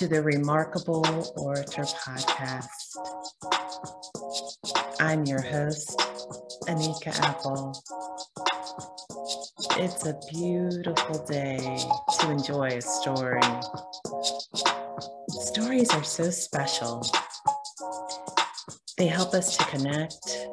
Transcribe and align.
to 0.00 0.08
the 0.08 0.22
Remarkable 0.22 1.04
Orator 1.36 1.82
Podcast. 1.82 2.96
I'm 4.98 5.26
your 5.26 5.42
host, 5.42 5.98
Anika 6.66 7.08
Apple. 7.20 7.78
It's 9.76 10.06
a 10.06 10.18
beautiful 10.32 11.22
day 11.26 11.58
to 12.18 12.30
enjoy 12.30 12.68
a 12.68 12.80
story. 12.80 13.42
Stories 15.28 15.90
are 15.90 16.04
so 16.04 16.30
special. 16.30 17.06
They 18.96 19.06
help 19.06 19.34
us 19.34 19.54
to 19.58 19.64
connect, 19.66 20.48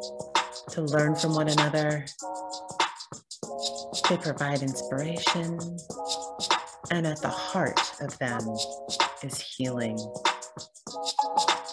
to 0.72 0.82
learn 0.82 1.16
from 1.16 1.36
one 1.36 1.48
another. 1.48 2.06
They 4.10 4.18
provide 4.18 4.62
inspiration, 4.62 5.58
and 6.92 7.08
at 7.08 7.22
the 7.22 7.30
heart 7.30 7.80
of 8.02 8.18
them 8.20 8.42
is 9.24 9.40
healing. 9.40 9.98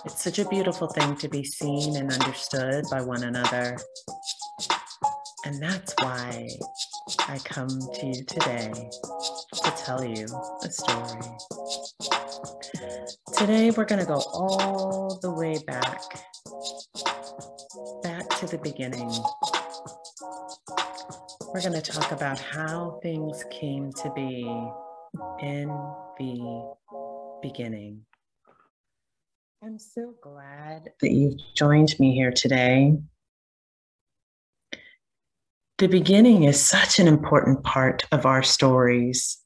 It's 0.04 0.22
such 0.22 0.38
a 0.38 0.48
beautiful 0.48 0.88
thing 0.88 1.16
to 1.16 1.28
be 1.28 1.44
seen 1.44 1.96
and 1.96 2.12
understood 2.12 2.84
by 2.90 3.02
one 3.02 3.24
another. 3.24 3.77
And 5.44 5.62
that's 5.62 5.94
why 6.00 6.48
I 7.28 7.38
come 7.44 7.69
to 7.69 8.06
you 8.06 8.24
today 8.24 8.72
to 9.62 9.70
tell 9.77 10.04
you 10.04 10.27
a 10.62 10.70
story. 10.70 11.20
Today, 13.36 13.70
we're 13.70 13.84
going 13.84 14.00
to 14.00 14.06
go 14.06 14.22
all 14.32 15.19
the 15.20 15.30
way 15.30 15.58
back, 15.66 16.00
back 18.02 18.28
to 18.41 18.47
the 18.47 18.58
beginning. 18.62 19.10
We're 21.52 21.60
going 21.60 21.80
to 21.80 21.82
talk 21.82 22.10
about 22.12 22.38
how 22.38 22.98
things 23.02 23.44
came 23.50 23.92
to 23.92 24.10
be 24.14 24.42
in 25.41 25.69
the 26.19 26.74
beginning. 27.45 28.00
I'm 29.62 29.78
so 29.78 30.14
glad 30.23 30.89
that 31.03 31.11
you've 31.11 31.41
joined 31.55 31.95
me 32.00 32.14
here 32.14 32.33
today. 32.33 32.97
The 35.77 35.89
beginning 35.89 36.45
is 36.45 36.59
such 36.59 36.98
an 36.98 37.06
important 37.06 37.62
part 37.62 38.06
of 38.12 38.25
our 38.25 38.42
stories, 38.42 39.42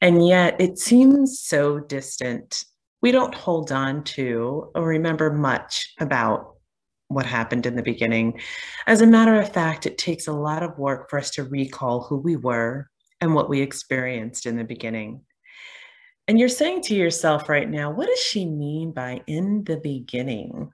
and 0.00 0.26
yet 0.26 0.60
it 0.60 0.80
seems 0.80 1.38
so 1.38 1.78
distant. 1.78 2.64
We 3.02 3.12
don't 3.12 3.34
hold 3.36 3.70
on 3.70 4.02
to 4.16 4.72
or 4.74 4.84
remember 4.84 5.32
much 5.32 5.94
about 6.00 6.56
what 7.06 7.24
happened 7.24 7.66
in 7.66 7.76
the 7.76 7.84
beginning. 7.84 8.40
As 8.88 9.00
a 9.00 9.06
matter 9.06 9.40
of 9.40 9.52
fact, 9.52 9.86
it 9.86 9.96
takes 9.96 10.26
a 10.26 10.32
lot 10.32 10.64
of 10.64 10.76
work 10.76 11.08
for 11.08 11.20
us 11.20 11.30
to 11.32 11.44
recall 11.44 12.00
who 12.02 12.16
we 12.16 12.34
were 12.34 12.88
and 13.20 13.32
what 13.32 13.48
we 13.48 13.60
experienced 13.60 14.44
in 14.44 14.56
the 14.56 14.64
beginning. 14.64 15.22
And 16.28 16.38
you're 16.38 16.48
saying 16.48 16.82
to 16.82 16.94
yourself 16.94 17.48
right 17.48 17.68
now, 17.68 17.90
what 17.90 18.06
does 18.06 18.20
she 18.20 18.44
mean 18.44 18.92
by 18.92 19.22
in 19.26 19.64
the 19.64 19.76
beginning? 19.76 20.70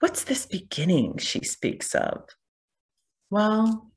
What's 0.00 0.24
this 0.24 0.46
beginning 0.46 1.18
she 1.18 1.40
speaks 1.40 1.94
of? 1.94 2.28
Well, 3.30 3.90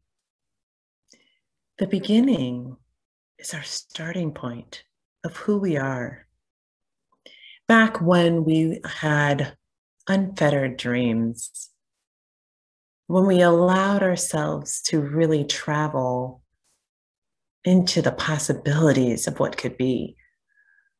the 1.77 1.87
beginning 1.87 2.77
is 3.37 3.53
our 3.53 3.63
starting 3.63 4.31
point 4.31 4.83
of 5.23 5.37
who 5.37 5.59
we 5.59 5.77
are. 5.77 6.25
Back 7.67 8.01
when 8.01 8.43
we 8.43 8.79
had 8.85 9.55
unfettered 10.07 10.77
dreams, 10.77 11.69
when 13.07 13.27
we 13.27 13.41
allowed 13.41 14.01
ourselves 14.01 14.81
to 14.83 14.99
really 14.99 15.43
travel 15.43 16.41
into 17.63 18.01
the 18.01 18.11
possibilities 18.11 19.27
of 19.27 19.39
what 19.39 19.57
could 19.57 19.77
be, 19.77 20.15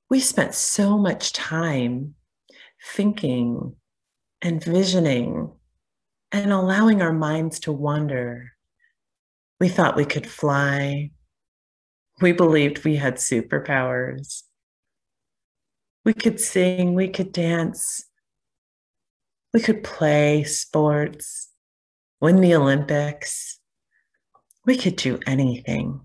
we 0.10 0.20
spent 0.20 0.54
so 0.54 0.98
much 0.98 1.34
time 1.34 2.16
thinking 2.94 3.76
and 4.42 4.64
visioning 4.64 5.52
and 6.32 6.52
allowing 6.52 7.02
our 7.02 7.14
minds 7.14 7.60
to 7.60 7.72
wander 7.72 8.52
we 9.60 9.70
thought 9.70 9.96
we 9.96 10.06
could 10.06 10.28
fly. 10.28 11.12
We 12.22 12.32
believed 12.32 12.84
we 12.84 12.96
had 12.96 13.16
superpowers. 13.16 14.44
We 16.06 16.14
could 16.14 16.40
sing, 16.40 16.94
we 16.94 17.10
could 17.10 17.32
dance, 17.32 18.06
we 19.54 19.60
could 19.60 19.84
play 19.84 20.44
sports, 20.46 21.50
win 22.22 22.40
the 22.40 22.56
Olympics. 22.56 23.60
We 24.66 24.78
could 24.78 24.96
do 24.96 25.20
anything. 25.26 26.02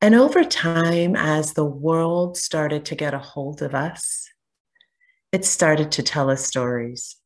And 0.00 0.14
over 0.14 0.44
time, 0.44 1.16
as 1.16 1.54
the 1.54 1.64
world 1.64 2.36
started 2.36 2.84
to 2.86 2.94
get 2.94 3.14
a 3.14 3.18
hold 3.18 3.62
of 3.62 3.74
us, 3.74 4.28
it 5.32 5.44
started 5.44 5.90
to 5.92 6.02
tell 6.02 6.30
us 6.30 6.46
stories. 6.46 7.16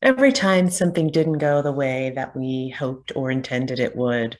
Every 0.00 0.32
time 0.32 0.70
something 0.70 1.08
didn't 1.08 1.38
go 1.38 1.60
the 1.60 1.72
way 1.72 2.12
that 2.14 2.36
we 2.36 2.68
hoped 2.70 3.12
or 3.16 3.30
intended 3.30 3.80
it 3.80 3.96
would, 3.96 4.38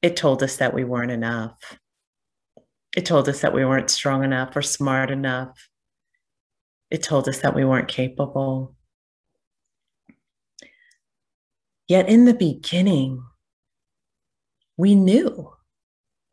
it 0.00 0.16
told 0.16 0.42
us 0.42 0.56
that 0.56 0.72
we 0.72 0.82
weren't 0.82 1.12
enough. 1.12 1.78
It 2.96 3.04
told 3.04 3.28
us 3.28 3.40
that 3.42 3.54
we 3.54 3.64
weren't 3.64 3.90
strong 3.90 4.24
enough 4.24 4.56
or 4.56 4.62
smart 4.62 5.10
enough. 5.10 5.68
It 6.90 7.02
told 7.02 7.28
us 7.28 7.40
that 7.40 7.54
we 7.54 7.64
weren't 7.64 7.88
capable. 7.88 8.74
Yet 11.86 12.08
in 12.08 12.24
the 12.24 12.34
beginning, 12.34 13.22
we 14.76 14.94
knew 14.94 15.52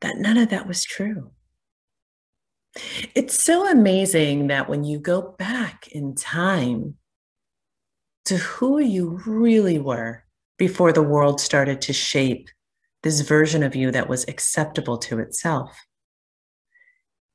that 0.01 0.17
none 0.17 0.37
of 0.37 0.49
that 0.49 0.67
was 0.67 0.83
true. 0.83 1.31
It's 3.15 3.41
so 3.41 3.69
amazing 3.69 4.47
that 4.47 4.69
when 4.69 4.83
you 4.83 4.99
go 4.99 5.35
back 5.37 5.87
in 5.87 6.15
time 6.15 6.95
to 8.25 8.37
who 8.37 8.79
you 8.79 9.21
really 9.25 9.79
were 9.79 10.23
before 10.57 10.91
the 10.91 11.01
world 11.01 11.39
started 11.39 11.81
to 11.81 11.93
shape 11.93 12.49
this 13.03 13.21
version 13.21 13.63
of 13.63 13.75
you 13.75 13.91
that 13.91 14.09
was 14.09 14.25
acceptable 14.27 14.97
to 14.97 15.19
itself. 15.19 15.79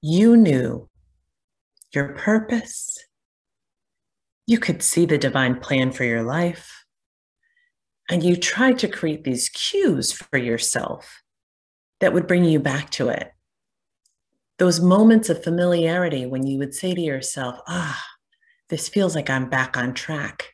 You 0.01 0.37
knew 0.37 0.89
your 1.95 2.15
purpose. 2.15 2.99
You 4.47 4.59
could 4.59 4.83
see 4.83 5.07
the 5.07 5.19
divine 5.19 5.61
plan 5.61 5.93
for 5.93 6.05
your 6.05 6.23
life. 6.23 6.85
And 8.11 8.23
you 8.23 8.37
tried 8.37 8.79
to 8.81 8.89
create 8.89 9.25
these 9.25 9.49
cues 9.49 10.13
for 10.13 10.37
yourself 10.37 11.22
that 12.03 12.13
would 12.13 12.27
bring 12.27 12.45
you 12.45 12.59
back 12.59 12.91
to 12.91 13.09
it. 13.11 13.33
Those 14.59 14.81
moments 14.81 15.31
of 15.31 15.45
familiarity 15.45 16.27
when 16.27 16.45
you 16.45 16.59
would 16.59 16.75
say 16.75 16.95
to 16.97 17.01
yourself, 17.01 17.61
ah, 17.69 18.05
this 18.69 18.89
feels 18.89 19.15
like 19.15 19.31
I'm 19.31 19.49
back 19.49 19.77
on 19.77 19.95
track. 19.95 20.49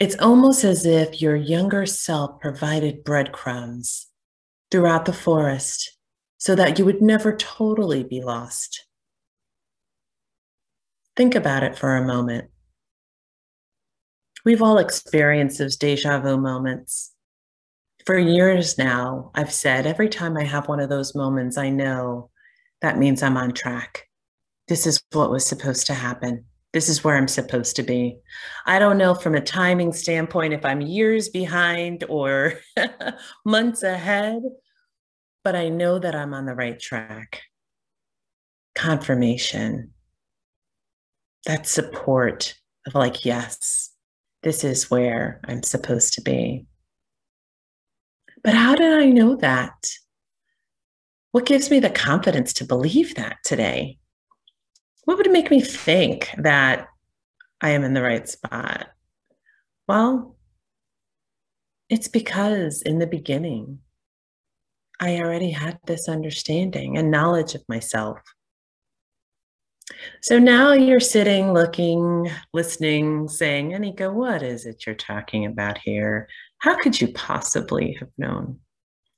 It's 0.00 0.18
almost 0.18 0.64
as 0.64 0.84
if 0.84 1.22
your 1.22 1.36
younger 1.36 1.86
self 1.86 2.40
provided 2.40 3.04
breadcrumbs 3.04 4.08
throughout 4.72 5.04
the 5.04 5.12
forest 5.12 5.96
so 6.36 6.56
that 6.56 6.80
you 6.80 6.84
would 6.84 7.00
never 7.00 7.36
totally 7.36 8.02
be 8.02 8.20
lost. 8.20 8.84
Think 11.14 11.36
about 11.36 11.62
it 11.62 11.78
for 11.78 11.94
a 11.94 12.04
moment. 12.04 12.50
We've 14.44 14.62
all 14.62 14.78
experienced 14.78 15.58
those 15.58 15.76
deja 15.76 16.18
vu 16.18 16.38
moments. 16.38 17.11
For 18.06 18.18
years 18.18 18.78
now, 18.78 19.30
I've 19.34 19.52
said 19.52 19.86
every 19.86 20.08
time 20.08 20.36
I 20.36 20.44
have 20.44 20.68
one 20.68 20.80
of 20.80 20.88
those 20.88 21.14
moments, 21.14 21.56
I 21.56 21.70
know 21.70 22.30
that 22.80 22.98
means 22.98 23.22
I'm 23.22 23.36
on 23.36 23.52
track. 23.52 24.08
This 24.68 24.86
is 24.86 25.02
what 25.12 25.30
was 25.30 25.46
supposed 25.46 25.86
to 25.86 25.94
happen 25.94 26.44
this 26.72 26.88
is 26.88 27.04
where 27.04 27.16
I'm 27.16 27.28
supposed 27.28 27.76
to 27.76 27.82
be. 27.82 28.18
I 28.66 28.78
don't 28.78 28.98
know 28.98 29.14
from 29.14 29.34
a 29.34 29.40
timing 29.40 29.92
standpoint 29.92 30.54
if 30.54 30.64
I'm 30.64 30.80
years 30.80 31.28
behind 31.28 32.04
or 32.08 32.54
months 33.44 33.82
ahead, 33.82 34.42
but 35.44 35.54
I 35.54 35.68
know 35.68 35.98
that 35.98 36.14
I'm 36.14 36.32
on 36.32 36.46
the 36.46 36.54
right 36.54 36.80
track. 36.80 37.42
Confirmation, 38.74 39.92
that 41.44 41.66
support 41.66 42.54
of 42.86 42.94
like, 42.94 43.24
yes, 43.24 43.90
this 44.42 44.64
is 44.64 44.90
where 44.90 45.40
I'm 45.44 45.62
supposed 45.62 46.14
to 46.14 46.22
be. 46.22 46.66
But 48.44 48.54
how 48.54 48.74
did 48.74 48.92
I 48.92 49.06
know 49.06 49.36
that? 49.36 49.86
What 51.30 51.46
gives 51.46 51.70
me 51.70 51.80
the 51.80 51.90
confidence 51.90 52.52
to 52.54 52.64
believe 52.64 53.14
that 53.14 53.38
today? 53.44 53.98
what 55.04 55.16
would 55.16 55.30
make 55.30 55.50
me 55.50 55.60
think 55.60 56.30
that 56.38 56.88
I 57.60 57.70
am 57.70 57.84
in 57.84 57.94
the 57.94 58.02
right 58.02 58.28
spot? 58.28 58.88
Well, 59.88 60.36
it's 61.88 62.08
because 62.08 62.82
in 62.82 62.98
the 62.98 63.06
beginning, 63.06 63.80
I 65.00 65.18
already 65.18 65.50
had 65.50 65.78
this 65.86 66.08
understanding 66.08 66.96
and 66.96 67.10
knowledge 67.10 67.54
of 67.54 67.68
myself. 67.68 68.18
So 70.22 70.38
now 70.38 70.72
you're 70.72 71.00
sitting, 71.00 71.52
looking, 71.52 72.30
listening, 72.54 73.28
saying, 73.28 73.72
Anika, 73.72 74.12
what 74.12 74.42
is 74.42 74.64
it 74.64 74.86
you're 74.86 74.94
talking 74.94 75.44
about 75.44 75.78
here? 75.78 76.28
How 76.62 76.76
could 76.78 77.00
you 77.00 77.08
possibly 77.08 77.96
have 77.98 78.10
known? 78.16 78.60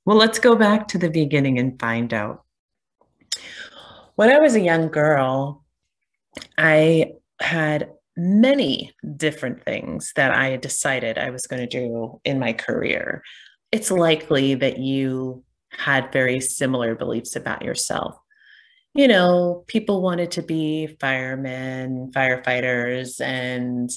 Well, 0.03 0.17
let's 0.17 0.39
go 0.39 0.55
back 0.55 0.87
to 0.89 0.97
the 0.97 1.11
beginning 1.11 1.59
and 1.59 1.79
find 1.79 2.11
out. 2.11 2.43
When 4.15 4.31
I 4.31 4.39
was 4.39 4.55
a 4.55 4.61
young 4.61 4.87
girl, 4.87 5.63
I 6.57 7.13
had 7.39 7.91
many 8.17 8.95
different 9.15 9.63
things 9.63 10.11
that 10.15 10.31
I 10.31 10.55
decided 10.57 11.19
I 11.19 11.29
was 11.29 11.45
going 11.45 11.61
to 11.61 11.67
do 11.67 12.19
in 12.23 12.39
my 12.39 12.51
career. 12.51 13.21
It's 13.71 13.91
likely 13.91 14.55
that 14.55 14.79
you 14.79 15.43
had 15.69 16.11
very 16.11 16.39
similar 16.39 16.95
beliefs 16.95 17.35
about 17.35 17.61
yourself 17.61 18.17
you 18.95 19.09
know, 19.09 19.65
people 19.67 20.01
wanted 20.01 20.31
to 20.31 20.41
be 20.41 20.87
firemen, 21.01 22.11
firefighters, 22.15 23.19
and 23.19 23.89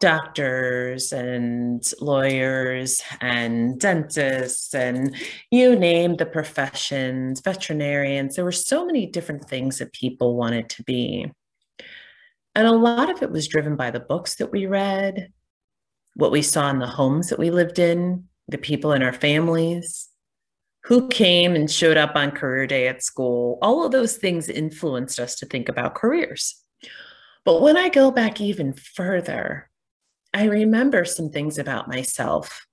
doctors 0.00 1.12
and 1.12 1.82
lawyers 2.00 3.02
and 3.20 3.80
dentists 3.80 4.74
and 4.74 5.16
you 5.50 5.74
name 5.74 6.16
the 6.16 6.26
professions, 6.26 7.40
veterinarians. 7.40 8.36
There 8.36 8.44
were 8.44 8.52
so 8.52 8.84
many 8.84 9.06
different 9.06 9.48
things 9.48 9.78
that 9.78 9.92
people 9.92 10.36
wanted 10.36 10.68
to 10.70 10.82
be. 10.82 11.30
And 12.54 12.66
a 12.66 12.72
lot 12.72 13.10
of 13.10 13.22
it 13.22 13.30
was 13.30 13.48
driven 13.48 13.76
by 13.76 13.90
the 13.90 14.00
books 14.00 14.36
that 14.36 14.52
we 14.52 14.66
read, 14.66 15.32
what 16.14 16.32
we 16.32 16.42
saw 16.42 16.70
in 16.70 16.78
the 16.78 16.86
homes 16.86 17.28
that 17.28 17.38
we 17.38 17.50
lived 17.50 17.78
in, 17.78 18.24
the 18.48 18.58
people 18.58 18.92
in 18.92 19.02
our 19.02 19.12
families 19.12 20.08
who 20.84 21.08
came 21.08 21.56
and 21.56 21.70
showed 21.70 21.96
up 21.96 22.14
on 22.14 22.30
career 22.30 22.66
day 22.66 22.86
at 22.86 23.02
school. 23.02 23.58
All 23.60 23.84
of 23.84 23.92
those 23.92 24.16
things 24.16 24.48
influenced 24.48 25.18
us 25.18 25.34
to 25.36 25.46
think 25.46 25.68
about 25.68 25.96
careers. 25.96 26.62
But 27.44 27.60
when 27.60 27.76
I 27.76 27.88
go 27.88 28.10
back 28.10 28.40
even 28.40 28.72
further, 28.72 29.68
I 30.32 30.44
remember 30.44 31.04
some 31.04 31.30
things 31.30 31.58
about 31.58 31.88
myself. 31.88 32.66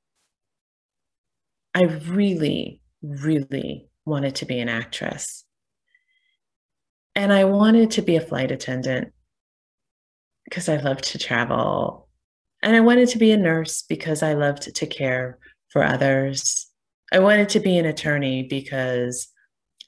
I 1.73 1.83
really, 1.83 2.81
really 3.01 3.89
wanted 4.05 4.35
to 4.35 4.45
be 4.45 4.59
an 4.59 4.69
actress. 4.69 5.45
And 7.15 7.31
I 7.31 7.45
wanted 7.45 7.91
to 7.91 8.01
be 8.01 8.15
a 8.15 8.21
flight 8.21 8.51
attendant 8.51 9.13
because 10.45 10.67
I 10.67 10.77
loved 10.77 11.03
to 11.05 11.17
travel. 11.17 12.07
And 12.61 12.75
I 12.75 12.79
wanted 12.79 13.09
to 13.09 13.17
be 13.17 13.31
a 13.31 13.37
nurse 13.37 13.83
because 13.83 14.23
I 14.23 14.33
loved 14.33 14.75
to 14.75 14.85
care 14.87 15.37
for 15.69 15.83
others. 15.83 16.67
I 17.11 17.19
wanted 17.19 17.49
to 17.49 17.59
be 17.59 17.77
an 17.77 17.85
attorney 17.85 18.43
because 18.43 19.27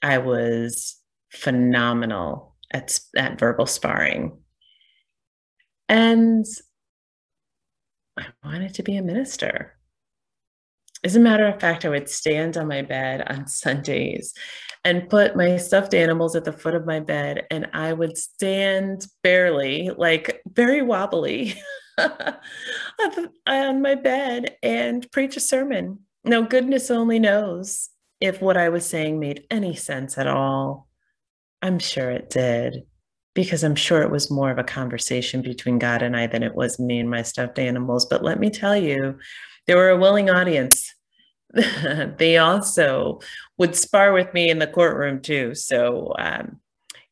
I 0.02 0.18
was 0.18 0.96
phenomenal 1.30 2.56
at, 2.70 2.98
at 3.16 3.38
verbal 3.38 3.66
sparring. 3.66 4.38
And 5.88 6.44
I 8.18 8.26
wanted 8.44 8.74
to 8.74 8.82
be 8.82 8.96
a 8.96 9.02
minister. 9.02 9.76
As 11.04 11.16
a 11.16 11.20
matter 11.20 11.46
of 11.46 11.60
fact, 11.60 11.84
I 11.84 11.90
would 11.90 12.08
stand 12.08 12.56
on 12.56 12.68
my 12.68 12.82
bed 12.82 13.22
on 13.30 13.46
Sundays 13.46 14.32
and 14.84 15.08
put 15.08 15.36
my 15.36 15.56
stuffed 15.56 15.94
animals 15.94 16.34
at 16.36 16.44
the 16.44 16.52
foot 16.52 16.74
of 16.74 16.86
my 16.86 17.00
bed, 17.00 17.44
and 17.50 17.68
I 17.72 17.92
would 17.92 18.16
stand 18.16 19.06
barely, 19.22 19.90
like 19.96 20.40
very 20.46 20.82
wobbly, 20.82 21.54
on 23.46 23.82
my 23.82 23.94
bed 23.94 24.56
and 24.62 25.10
preach 25.12 25.36
a 25.36 25.40
sermon. 25.40 26.00
Now, 26.24 26.42
goodness 26.42 26.90
only 26.90 27.18
knows 27.18 27.90
if 28.20 28.40
what 28.40 28.56
I 28.56 28.68
was 28.68 28.86
saying 28.86 29.20
made 29.20 29.44
any 29.50 29.74
sense 29.74 30.18
at 30.18 30.26
all. 30.26 30.88
I'm 31.62 31.78
sure 31.78 32.10
it 32.10 32.30
did, 32.30 32.84
because 33.36 33.62
I'm 33.62 33.76
sure 33.76 34.02
it 34.02 34.10
was 34.10 34.30
more 34.30 34.50
of 34.50 34.58
a 34.58 34.64
conversation 34.64 35.42
between 35.42 35.78
God 35.78 36.02
and 36.02 36.16
I 36.16 36.26
than 36.26 36.42
it 36.42 36.56
was 36.56 36.80
me 36.80 36.98
and 36.98 37.08
my 37.08 37.22
stuffed 37.22 37.60
animals. 37.60 38.06
But 38.06 38.24
let 38.24 38.40
me 38.40 38.50
tell 38.50 38.76
you, 38.76 39.18
there 39.66 39.76
were 39.76 39.90
a 39.90 39.98
willing 39.98 40.30
audience. 40.30 40.92
they 42.18 42.38
also 42.38 43.20
would 43.58 43.76
spar 43.76 44.12
with 44.12 44.32
me 44.34 44.50
in 44.50 44.58
the 44.58 44.66
courtroom 44.66 45.20
too. 45.20 45.54
So, 45.54 46.14
um, 46.18 46.60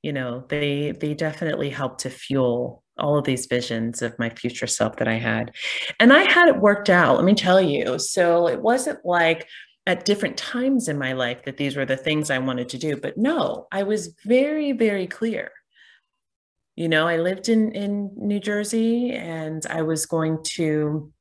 you 0.03 0.13
know, 0.13 0.45
they 0.49 0.93
they 0.93 1.15
definitely 1.15 1.71
helped 1.71 2.01
to 2.01 2.11
fuel 2.11 2.83
all 2.99 3.19
of 3.19 3.25
these 3.25 3.47
visions 3.47 4.03
of 4.03 4.19
my 4.19 4.31
future 4.31 4.67
self 4.67 4.97
that 4.97 5.09
I 5.09 5.19
had. 5.19 5.53
And 6.01 6.13
I 6.13 6.23
had 6.23 6.49
it 6.49 6.57
worked 6.57 6.89
out, 6.91 7.17
let 7.17 7.25
me 7.25 7.35
tell 7.35 7.61
you. 7.61 7.99
So 7.99 8.49
it 8.49 8.61
wasn't 8.61 9.05
like 9.05 9.47
at 9.87 10.05
different 10.05 10.37
times 10.39 10.89
in 10.89 10.99
my 10.99 11.13
life 11.13 11.45
that 11.45 11.59
these 11.59 11.77
were 11.77 11.85
the 11.85 11.97
things 11.97 12.31
I 12.31 12.39
wanted 12.39 12.71
to 12.71 12.79
do, 12.79 12.97
but 12.97 13.19
no, 13.19 13.67
I 13.71 13.83
was 13.83 14.15
very, 14.25 14.73
very 14.73 15.07
clear. 15.07 15.53
You 16.77 16.89
know, 16.89 17.07
I 17.07 17.19
lived 17.19 17.49
in, 17.49 17.73
in 17.73 18.11
New 18.17 18.41
Jersey 18.41 19.13
and 19.13 19.65
I 19.71 19.83
was 19.83 20.07
going 20.07 20.43
to 20.43 21.13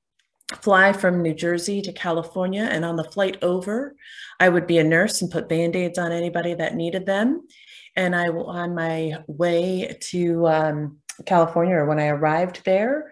fly 0.62 0.94
from 0.94 1.22
New 1.22 1.34
Jersey 1.34 1.82
to 1.82 1.94
California. 1.94 2.64
And 2.64 2.84
on 2.84 2.96
the 2.96 3.04
flight 3.04 3.38
over, 3.44 3.96
I 4.40 4.50
would 4.50 4.68
be 4.68 4.80
a 4.80 4.84
nurse 4.84 5.22
and 5.22 5.32
put 5.32 5.50
band 5.50 5.76
aids 5.76 5.98
on 5.98 6.12
anybody 6.12 6.54
that 6.56 6.76
needed 6.76 7.06
them. 7.06 7.48
And 7.96 8.16
I, 8.16 8.28
on 8.28 8.74
my 8.74 9.14
way 9.28 9.96
to 10.02 10.48
um, 10.48 10.98
California 11.26 11.76
or 11.76 11.86
when 11.86 12.00
I 12.00 12.08
arrived 12.08 12.64
there, 12.66 13.12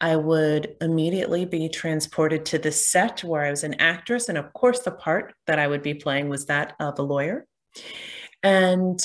I 0.00 0.16
would 0.16 0.76
immediately 0.80 1.44
be 1.44 1.68
transported 1.68 2.46
to 2.46 2.58
the 2.58 2.72
set 2.72 3.22
where 3.22 3.44
I 3.44 3.50
was 3.50 3.64
an 3.64 3.74
actress. 3.74 4.28
And 4.28 4.38
of 4.38 4.52
course, 4.54 4.80
the 4.80 4.92
part 4.92 5.34
that 5.46 5.58
I 5.58 5.66
would 5.66 5.82
be 5.82 5.94
playing 5.94 6.28
was 6.28 6.46
that 6.46 6.74
of 6.80 6.98
a 6.98 7.02
lawyer. 7.02 7.46
And 8.42 8.98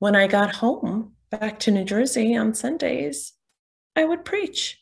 when 0.00 0.14
I 0.14 0.26
got 0.26 0.54
home 0.54 1.13
back 1.38 1.58
to 1.60 1.70
New 1.70 1.84
Jersey 1.84 2.36
on 2.36 2.54
Sundays, 2.54 3.32
I 3.96 4.04
would 4.04 4.24
preach. 4.24 4.80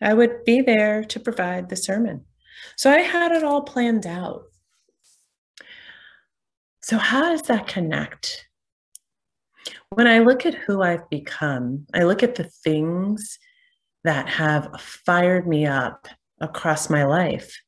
I 0.00 0.14
would 0.14 0.44
be 0.44 0.60
there 0.60 1.04
to 1.04 1.20
provide 1.20 1.68
the 1.68 1.76
sermon. 1.76 2.24
So 2.76 2.90
I 2.90 3.00
had 3.00 3.32
it 3.32 3.44
all 3.44 3.62
planned 3.62 4.06
out. 4.06 4.44
So, 6.82 6.96
how 6.98 7.28
does 7.30 7.42
that 7.42 7.66
connect 7.66 8.48
when 9.90 10.06
I 10.06 10.20
look 10.20 10.46
at 10.46 10.54
who 10.54 10.82
I've 10.82 11.08
become, 11.10 11.86
I 11.92 12.04
look 12.04 12.22
at 12.22 12.36
the 12.36 12.44
things 12.44 13.38
that 14.04 14.28
have 14.28 14.80
fired 14.80 15.46
me 15.46 15.66
up 15.66 16.06
across 16.40 16.88
my 16.88 17.04
life. 17.04 17.60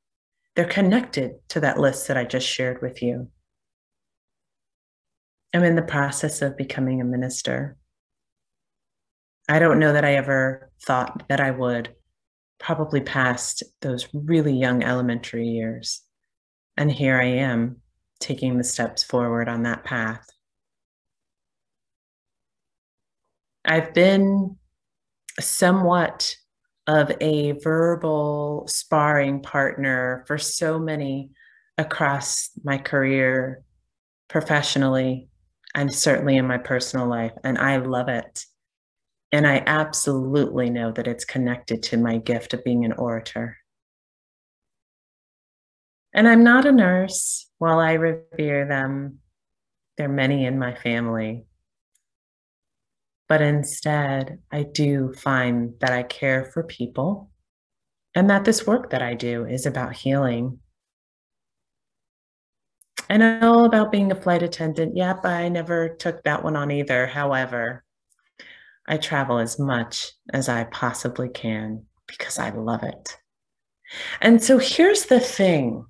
They're 0.55 0.65
connected 0.65 1.33
to 1.49 1.61
that 1.61 1.79
list 1.79 2.09
that 2.09 2.17
I 2.17 2.25
just 2.25 2.47
shared 2.47 2.81
with 2.81 3.03
you. 3.03 3.29
I'm 5.53 5.65
in 5.65 5.77
the 5.77 5.83
process 5.83 6.41
of 6.43 6.57
becoming 6.57 7.01
a 7.01 7.05
minister. 7.05 7.77
I 9.49 9.59
don't 9.59 9.79
know 9.79 9.93
that 9.93 10.05
I 10.05 10.15
ever 10.15 10.71
thought 10.85 11.25
that 11.29 11.41
I 11.41 11.51
would, 11.51 11.95
probably 12.63 13.01
past 13.01 13.65
those 13.81 14.09
really 14.15 14.55
young 14.57 14.85
elementary 14.85 15.49
years. 15.49 16.01
And 16.77 16.91
here 16.91 17.21
I 17.21 17.25
am 17.25 17.79
taking 18.21 18.57
the 18.57 18.65
steps 18.65 19.03
forward 19.03 19.49
on 19.49 19.65
that 19.65 19.85
path. 19.85 20.25
I've 23.65 23.93
been 23.93 24.57
somewhat 25.41 26.37
of 26.87 27.11
a 27.21 27.53
verbal 27.53 28.67
sparring 28.69 29.43
partner 29.43 30.25
for 30.27 30.39
so 30.39 30.79
many 30.79 31.31
across 31.79 32.51
my 32.63 32.79
career 32.79 33.63
professionally 34.29 35.29
and 35.75 35.93
certainly 35.93 36.37
in 36.37 36.47
my 36.47 36.59
personal 36.59 37.07
life. 37.07 37.33
And 37.45 37.59
I 37.59 37.77
love 37.77 38.09
it. 38.09 38.45
And 39.33 39.47
I 39.47 39.63
absolutely 39.67 40.71
know 40.71 40.93
that 40.93 41.09
it's 41.09 41.25
connected 41.25 41.83
to 41.85 41.97
my 41.97 42.19
gift 42.19 42.53
of 42.53 42.63
being 42.65 42.85
an 42.85 42.93
orator. 42.93 43.57
And 46.13 46.29
I'm 46.29 46.45
not 46.45 46.67
a 46.67 46.73
nurse. 46.73 47.49
While 47.59 47.81
I 47.81 47.95
revere 47.95 48.67
them, 48.67 49.21
there 49.97 50.07
are 50.09 50.13
many 50.13 50.45
in 50.45 50.59
my 50.59 50.75
family 50.75 51.47
but 53.33 53.41
instead, 53.41 54.41
I 54.51 54.63
do 54.63 55.15
find 55.15 55.73
that 55.81 55.91
I 55.91 56.03
care 56.03 56.45
for 56.45 56.63
people 56.63 57.31
and 58.15 58.29
that 58.29 58.45
this 58.45 58.67
work 58.67 58.91
that 58.91 59.01
I 59.01 59.15
do 59.15 59.47
is 59.47 59.65
about 59.65 59.95
healing. 59.95 60.59
And 63.09 63.43
all 63.43 63.65
about 63.65 63.91
being 63.91 64.13
a 64.13 64.21
flight 64.21 64.43
attendant. 64.43 64.99
Yep, 64.99 65.25
I 65.25 65.49
never 65.49 65.89
took 65.89 66.23
that 66.25 66.45
one 66.45 66.57
on 66.57 66.71
either. 66.71 67.07
However, 67.07 67.85
I 68.93 68.99
travel 68.99 69.39
as 69.39 69.59
much 69.59 70.13
as 70.35 70.51
I 70.51 70.65
possibly 70.65 71.31
can 71.31 71.87
because 72.07 72.39
I 72.39 72.51
love 72.51 72.83
it. 72.83 73.17
And 74.21 74.45
so 74.45 74.59
here's 74.59 75.07
the 75.07 75.19
thing 75.19 75.87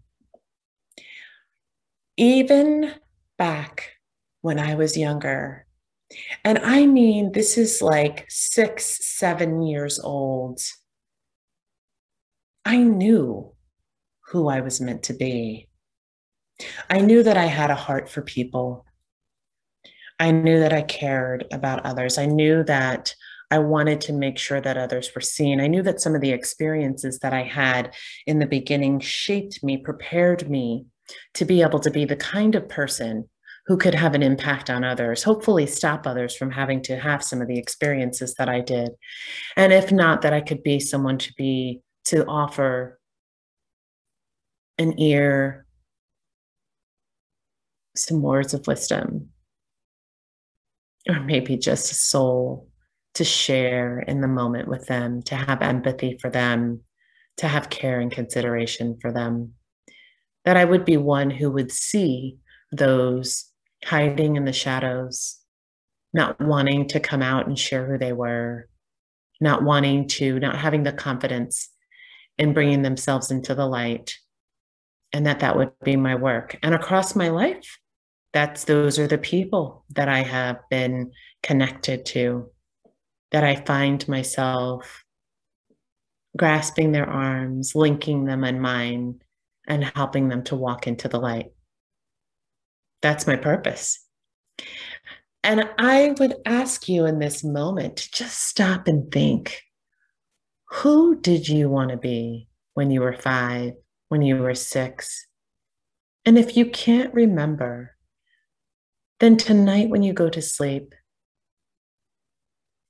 even 2.17 2.95
back 3.39 3.91
when 4.43 4.61
I 4.61 4.77
was 4.77 4.97
younger, 4.97 5.67
and 6.45 6.61
I 6.61 6.87
mean, 6.87 7.33
this 7.33 7.59
is 7.59 7.83
like 7.83 8.25
six, 8.29 9.05
seven 9.05 9.63
years 9.63 9.99
old. 9.99 10.61
I 12.65 12.77
knew 12.77 13.53
who 14.29 14.47
I 14.47 14.61
was 14.61 14.81
meant 14.81 15.03
to 15.05 15.13
be. 15.13 15.69
I 16.89 17.01
knew 17.01 17.25
that 17.25 17.37
I 17.37 17.47
had 17.47 17.73
a 17.73 17.75
heart 17.75 18.09
for 18.09 18.23
people. 18.23 18.87
I 20.23 20.31
knew 20.31 20.61
that 20.61 20.73
I 20.73 20.83
cared 20.83 21.47
about 21.53 21.85
others. 21.85 22.17
I 22.17 22.27
knew 22.27 22.63
that 22.65 23.13
I 23.51 23.59
wanted 23.59 24.01
to 24.03 24.13
make 24.13 24.39
sure 24.39 24.61
that 24.61 24.77
others 24.77 25.11
were 25.13 25.21
seen. 25.21 25.61
I 25.61 25.67
knew 25.67 25.83
that 25.83 26.01
some 26.01 26.15
of 26.15 26.21
the 26.21 26.31
experiences 26.31 27.19
that 27.19 27.33
I 27.33 27.43
had 27.43 27.93
in 28.25 28.39
the 28.39 28.47
beginning 28.47 29.01
shaped 29.01 29.65
me, 29.65 29.79
prepared 29.79 30.49
me 30.49 30.87
to 31.35 31.45
be 31.45 31.61
able 31.61 31.81
to 31.81 31.91
be 31.91 32.05
the 32.05 32.15
kind 32.15 32.55
of 32.55 32.69
person 32.69 33.29
who 33.67 33.77
could 33.77 33.97
have 33.97 34.15
an 34.15 34.23
impact 34.23 34.71
on 34.71 34.85
others, 34.85 35.25
hopefully 35.25 35.67
stop 35.67 36.07
others 36.07 36.37
from 36.37 36.53
having 36.53 36.83
to 36.83 36.97
have 37.01 37.25
some 37.25 37.43
of 37.43 37.49
the 37.49 37.59
experiences 37.59 38.35
that 38.35 38.49
I 38.49 38.61
did. 38.61 38.93
And 39.57 39.73
if 39.73 39.91
not, 39.91 40.23
that 40.23 40.33
I 40.33 40.41
could 40.41 40.63
be 40.63 40.79
someone 40.79 41.19
to 41.19 41.33
be, 41.37 41.83
to 42.05 42.25
offer 42.27 43.01
an 44.79 45.01
ear, 45.01 45.67
some 47.97 48.23
words 48.23 48.55
of 48.55 48.69
wisdom, 48.69 49.32
or 51.09 51.21
maybe 51.21 51.57
just 51.57 51.91
a 51.91 51.95
soul 51.95 52.69
to 53.15 53.25
share 53.25 54.01
in 54.01 54.21
the 54.21 54.29
moment 54.29 54.69
with 54.69 54.87
them, 54.87 55.23
to 55.23 55.35
have 55.35 55.63
empathy 55.63 56.19
for 56.21 56.31
them, 56.31 56.81
to 57.39 57.49
have 57.49 57.71
care 57.71 58.01
and 58.01 58.11
consideration 58.11 58.99
for 59.01 59.13
them. 59.13 59.55
That 60.45 60.57
I 60.57 60.65
would 60.65 60.85
be 60.85 60.97
one 60.97 61.31
who 61.31 61.51
would 61.51 61.71
see 61.71 62.39
those 62.71 63.51
hiding 63.85 64.37
in 64.37 64.45
the 64.45 64.53
shadows, 64.53 65.39
not 66.13 66.41
wanting 66.41 66.89
to 66.89 67.01
come 67.01 67.23
out 67.23 67.47
and 67.47 67.59
share 67.59 67.87
who 67.87 67.99
they 67.99 68.13
were, 68.13 68.69
not 69.41 69.63
wanting 69.63 70.09
to, 70.09 70.39
not 70.39 70.57
having 70.57 70.83
the 70.83 70.93
confidence 70.93 71.71
in 72.39 72.55
bringing 72.55 72.83
themselves 72.83 73.31
into 73.31 73.55
the 73.55 73.67
light, 73.67 74.15
and 75.13 75.27
that 75.27 75.41
that 75.41 75.57
would 75.57 75.73
be 75.85 75.97
my 75.97 76.15
work. 76.15 76.59
And 76.63 76.75
across 76.75 77.15
my 77.15 77.29
life, 77.29 77.79
that's 78.33 78.65
those 78.65 78.99
are 78.99 79.07
the 79.07 79.19
people 79.19 79.85
that 79.91 80.09
I 80.09 80.23
have 80.23 80.59
been 80.71 81.13
connected 81.43 82.07
to, 82.07 82.51
that 83.31 83.45
I 83.45 83.57
find 83.57 84.07
myself 84.09 85.05
grasping 86.37 86.93
their 86.93 87.09
arms, 87.09 87.75
linking 87.75 88.25
them 88.25 88.45
in 88.45 88.61
mine, 88.61 89.21
and 89.67 89.85
helping 89.85 90.29
them 90.29 90.43
to 90.45 90.57
walk 90.57 90.87
into 90.87 91.09
the 91.09 91.21
light. 91.21 91.53
That's 93.03 93.27
my 93.27 93.37
purpose. 93.37 94.05
And 95.45 95.69
I 95.77 96.15
would 96.19 96.37
ask 96.47 96.89
you 96.89 97.05
in 97.05 97.19
this 97.19 97.43
moment 97.43 97.97
to 97.97 98.11
just 98.13 98.45
stop 98.45 98.87
and 98.87 99.11
think 99.11 99.61
who 100.67 101.21
did 101.21 101.49
you 101.49 101.69
want 101.69 101.91
to 101.91 101.97
be 101.97 102.49
when 102.75 102.91
you 102.91 103.01
were 103.01 103.13
five, 103.13 103.75
when 104.09 104.23
you 104.23 104.37
were 104.39 104.55
six? 104.55 105.27
And 106.25 106.39
if 106.39 106.57
you 106.57 106.67
can't 106.67 107.13
remember, 107.13 107.91
then 109.23 109.37
tonight 109.37 109.89
when 109.89 110.03
you 110.03 110.13
go 110.13 110.29
to 110.29 110.43
sleep, 110.43 110.97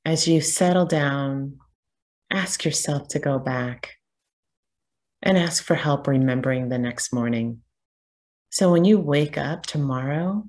as 0.06 0.26
you 0.26 0.40
settle 0.40 0.86
down, 0.86 1.58
ask 2.30 2.64
yourself 2.64 3.08
to 3.08 3.18
go 3.18 3.38
back 3.38 3.96
and 5.20 5.36
ask 5.36 5.62
for 5.62 5.74
help 5.74 6.06
remembering 6.06 6.70
the 6.70 6.78
next 6.78 7.12
morning. 7.12 7.60
So 8.48 8.72
when 8.72 8.86
you 8.86 8.98
wake 8.98 9.36
up 9.36 9.66
tomorrow, 9.66 10.46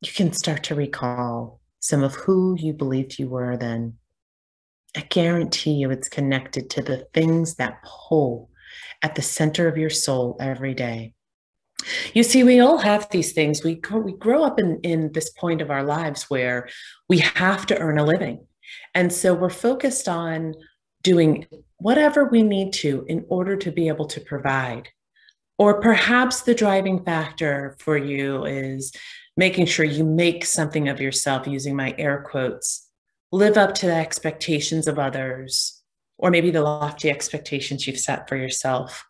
you 0.00 0.12
can 0.12 0.32
start 0.32 0.62
to 0.64 0.76
recall 0.76 1.60
some 1.80 2.04
of 2.04 2.14
who 2.14 2.56
you 2.56 2.72
believed 2.72 3.18
you 3.18 3.28
were 3.28 3.56
then. 3.56 3.94
I 4.96 5.00
guarantee 5.00 5.72
you 5.72 5.90
it's 5.90 6.08
connected 6.08 6.70
to 6.70 6.82
the 6.82 7.08
things 7.12 7.56
that 7.56 7.82
pull 7.82 8.48
at 9.02 9.16
the 9.16 9.22
center 9.22 9.66
of 9.66 9.76
your 9.76 9.90
soul 9.90 10.36
every 10.38 10.74
day. 10.74 11.14
You 12.12 12.22
see, 12.22 12.42
we 12.42 12.60
all 12.60 12.78
have 12.78 13.08
these 13.10 13.32
things. 13.32 13.62
We 13.62 13.80
we 13.92 14.12
grow 14.12 14.44
up 14.44 14.58
in, 14.58 14.80
in 14.82 15.12
this 15.12 15.30
point 15.30 15.60
of 15.60 15.70
our 15.70 15.84
lives 15.84 16.24
where 16.24 16.68
we 17.08 17.18
have 17.18 17.66
to 17.66 17.78
earn 17.78 17.98
a 17.98 18.04
living. 18.04 18.46
And 18.94 19.12
so 19.12 19.34
we're 19.34 19.50
focused 19.50 20.08
on 20.08 20.54
doing 21.02 21.46
whatever 21.78 22.24
we 22.24 22.42
need 22.42 22.72
to 22.74 23.04
in 23.08 23.24
order 23.28 23.56
to 23.56 23.70
be 23.70 23.88
able 23.88 24.06
to 24.06 24.20
provide. 24.20 24.88
Or 25.56 25.80
perhaps 25.80 26.42
the 26.42 26.54
driving 26.54 27.04
factor 27.04 27.76
for 27.80 27.96
you 27.96 28.44
is 28.44 28.92
making 29.36 29.66
sure 29.66 29.84
you 29.84 30.04
make 30.04 30.44
something 30.44 30.88
of 30.88 31.00
yourself 31.00 31.46
using 31.46 31.74
my 31.74 31.94
air 31.98 32.24
quotes, 32.28 32.88
live 33.32 33.56
up 33.56 33.74
to 33.74 33.86
the 33.86 33.94
expectations 33.94 34.86
of 34.86 34.98
others, 34.98 35.80
or 36.18 36.30
maybe 36.30 36.50
the 36.50 36.62
lofty 36.62 37.10
expectations 37.10 37.86
you've 37.86 37.98
set 37.98 38.28
for 38.28 38.36
yourself. 38.36 39.07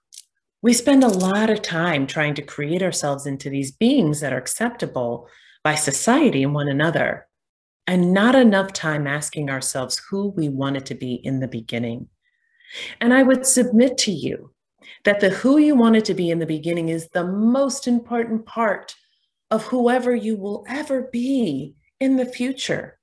We 0.61 0.73
spend 0.73 1.05
a 1.05 1.09
lot 1.09 1.51
of 1.51 1.63
time 1.63 2.07
trying 2.07 2.35
to 2.35 2.43
create 2.43 2.83
ourselves 2.83 3.27
into 3.27 3.49
these 3.49 3.71
beings 3.71 4.21
that 4.21 4.33
are 4.33 4.39
acceptable 4.39 5.29
by 5.63 5.77
society 5.77 6.43
and 6.43 6.53
one 6.53 6.69
another, 6.69 7.29
and 7.87 8.13
not 8.13 8.35
enough 8.35 8.73
time 8.73 9.07
asking 9.07 9.51
ourselves 9.51 10.03
who 10.11 10.29
we 10.29 10.49
wanted 10.49 10.85
to 10.87 10.95
be 10.95 11.15
in 11.15 11.39
the 11.39 11.49
beginning. 11.49 12.09
And 13.01 13.15
I 13.15 13.23
would 13.23 13.47
submit 13.47 13.99
to 13.99 14.11
you 14.11 14.53
that 15.05 15.21
the 15.21 15.31
who 15.31 15.59
you 15.59 15.77
wanted 15.77 16.05
to 16.07 16.15
be 16.15 16.31
in 16.31 16.41
the 16.41 16.47
beginning 16.47 16.89
is 16.89 17.09
the 17.09 17.25
most 17.25 17.87
important 17.87 18.45
part 18.45 18.95
of 19.51 19.65
whoever 19.65 20.15
you 20.15 20.37
will 20.37 20.65
ever 20.69 21.03
be 21.13 21.75
in 22.01 22.17
the 22.17 22.27
future. 22.27 22.99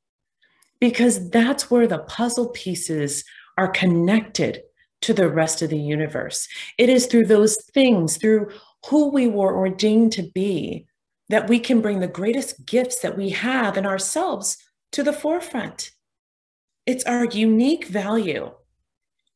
Because 0.81 1.29
that's 1.29 1.71
where 1.71 1.87
the 1.87 1.99
puzzle 1.99 2.49
pieces 2.49 3.23
are 3.57 3.69
connected 3.69 4.61
to 5.01 5.13
the 5.13 5.29
rest 5.29 5.61
of 5.61 5.69
the 5.69 5.79
universe. 5.79 6.47
It 6.77 6.89
is 6.89 7.05
through 7.05 7.25
those 7.25 7.57
things, 7.73 8.17
through 8.17 8.51
who 8.87 9.09
we 9.09 9.27
were 9.27 9.55
ordained 9.55 10.13
to 10.13 10.23
be, 10.23 10.87
that 11.29 11.49
we 11.49 11.59
can 11.59 11.81
bring 11.81 11.99
the 11.99 12.07
greatest 12.07 12.65
gifts 12.65 12.99
that 12.99 13.17
we 13.17 13.29
have 13.29 13.77
in 13.77 13.85
ourselves 13.85 14.57
to 14.91 15.03
the 15.03 15.13
forefront. 15.13 15.91
It's 16.85 17.03
our 17.05 17.25
unique 17.25 17.87
value, 17.87 18.51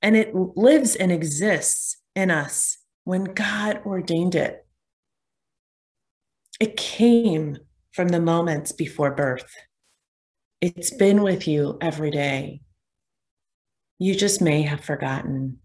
and 0.01 0.15
it 0.15 0.35
lives 0.35 0.95
and 0.95 1.11
exists 1.11 1.97
in 2.15 2.29
us 2.29 2.77
when 3.03 3.23
God 3.23 3.81
ordained 3.85 4.35
it. 4.35 4.65
It 6.59 6.77
came 6.77 7.57
from 7.91 8.09
the 8.09 8.21
moments 8.21 8.71
before 8.71 9.11
birth. 9.11 9.55
It's 10.61 10.93
been 10.93 11.23
with 11.23 11.47
you 11.47 11.77
every 11.81 12.11
day. 12.11 12.61
You 13.99 14.15
just 14.15 14.41
may 14.41 14.63
have 14.63 14.83
forgotten. 14.83 15.59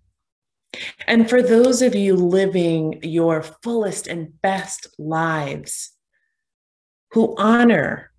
And 1.07 1.31
for 1.31 1.41
those 1.41 1.83
of 1.83 1.95
you 1.95 2.17
living 2.17 3.01
your 3.03 3.43
fullest 3.43 4.07
and 4.07 4.41
best 4.43 4.89
lives 4.99 5.93
who 7.13 7.35
honor 7.39 8.11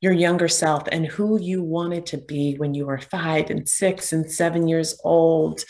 your 0.00 0.12
younger 0.12 0.48
self 0.48 0.88
and 0.90 1.06
who 1.06 1.40
you 1.40 1.62
wanted 1.62 2.06
to 2.06 2.18
be 2.18 2.54
when 2.56 2.72
you 2.72 2.86
were 2.86 2.98
five 2.98 3.50
and 3.50 3.68
six 3.68 4.12
and 4.12 4.30
seven 4.30 4.66
years 4.66 4.98
old, 5.04 5.62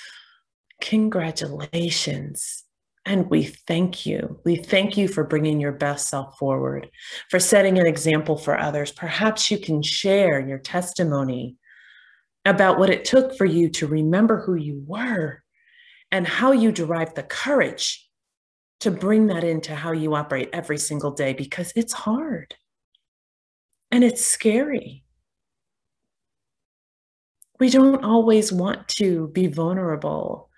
Congratulations. 0.80 2.64
And 3.04 3.30
we 3.30 3.44
thank 3.44 4.04
you. 4.04 4.38
We 4.44 4.56
thank 4.56 4.96
you 4.96 5.08
for 5.08 5.24
bringing 5.24 5.60
your 5.60 5.72
best 5.72 6.08
self 6.08 6.38
forward, 6.38 6.90
for 7.30 7.40
setting 7.40 7.78
an 7.78 7.86
example 7.86 8.36
for 8.36 8.58
others. 8.58 8.92
Perhaps 8.92 9.50
you 9.50 9.58
can 9.58 9.82
share 9.82 10.40
your 10.40 10.58
testimony 10.58 11.56
about 12.48 12.78
what 12.78 12.90
it 12.90 13.04
took 13.04 13.36
for 13.36 13.44
you 13.44 13.68
to 13.68 13.86
remember 13.86 14.40
who 14.40 14.54
you 14.54 14.82
were 14.86 15.42
and 16.10 16.26
how 16.26 16.52
you 16.52 16.72
derived 16.72 17.14
the 17.14 17.22
courage 17.22 18.08
to 18.80 18.90
bring 18.90 19.26
that 19.26 19.44
into 19.44 19.74
how 19.74 19.92
you 19.92 20.14
operate 20.14 20.48
every 20.52 20.78
single 20.78 21.10
day 21.10 21.32
because 21.32 21.72
it's 21.76 21.92
hard 21.92 22.54
and 23.90 24.04
it's 24.04 24.24
scary. 24.24 25.04
We 27.58 27.70
don't 27.70 28.04
always 28.04 28.52
want 28.52 28.88
to 28.88 29.28
be 29.28 29.48
vulnerable 29.48 30.48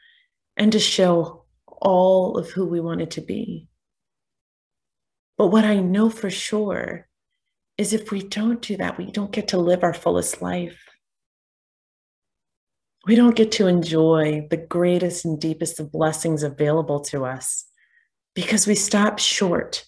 and 0.56 0.70
to 0.72 0.78
show 0.78 1.44
all 1.66 2.36
of 2.36 2.50
who 2.50 2.66
we 2.66 2.80
wanted 2.80 3.12
to 3.12 3.22
be. 3.22 3.68
But 5.38 5.48
what 5.48 5.64
I 5.64 5.80
know 5.80 6.10
for 6.10 6.28
sure 6.28 7.08
is 7.78 7.94
if 7.94 8.10
we 8.10 8.20
don't 8.20 8.60
do 8.60 8.76
that, 8.76 8.98
we 8.98 9.10
don't 9.10 9.32
get 9.32 9.48
to 9.48 9.58
live 9.58 9.82
our 9.82 9.94
fullest 9.94 10.42
life. 10.42 10.78
We 13.06 13.14
don't 13.14 13.36
get 13.36 13.52
to 13.52 13.66
enjoy 13.66 14.46
the 14.50 14.58
greatest 14.58 15.24
and 15.24 15.40
deepest 15.40 15.80
of 15.80 15.90
blessings 15.90 16.42
available 16.42 17.00
to 17.04 17.24
us 17.24 17.64
because 18.34 18.66
we 18.66 18.74
stop 18.74 19.18
short 19.18 19.86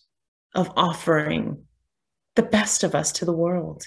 of 0.54 0.70
offering 0.76 1.64
the 2.36 2.42
best 2.42 2.84
of 2.84 2.94
us 2.94 3.12
to 3.12 3.24
the 3.24 3.32
world. 3.32 3.84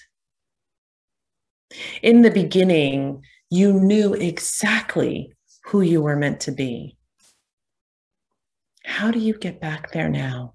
In 2.01 2.21
the 2.21 2.31
beginning, 2.31 3.23
you 3.49 3.73
knew 3.73 4.13
exactly 4.13 5.33
who 5.65 5.81
you 5.81 6.01
were 6.01 6.15
meant 6.15 6.41
to 6.41 6.51
be. 6.51 6.97
How 8.83 9.09
do 9.09 9.17
you 9.17 9.33
get 9.33 9.59
back 9.59 9.91
there 9.91 10.09
now? 10.09 10.53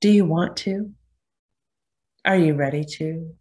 Do 0.00 0.10
you 0.10 0.24
want 0.24 0.56
to? 0.58 0.90
Are 2.24 2.36
you 2.36 2.54
ready 2.54 2.84
to? 2.84 3.34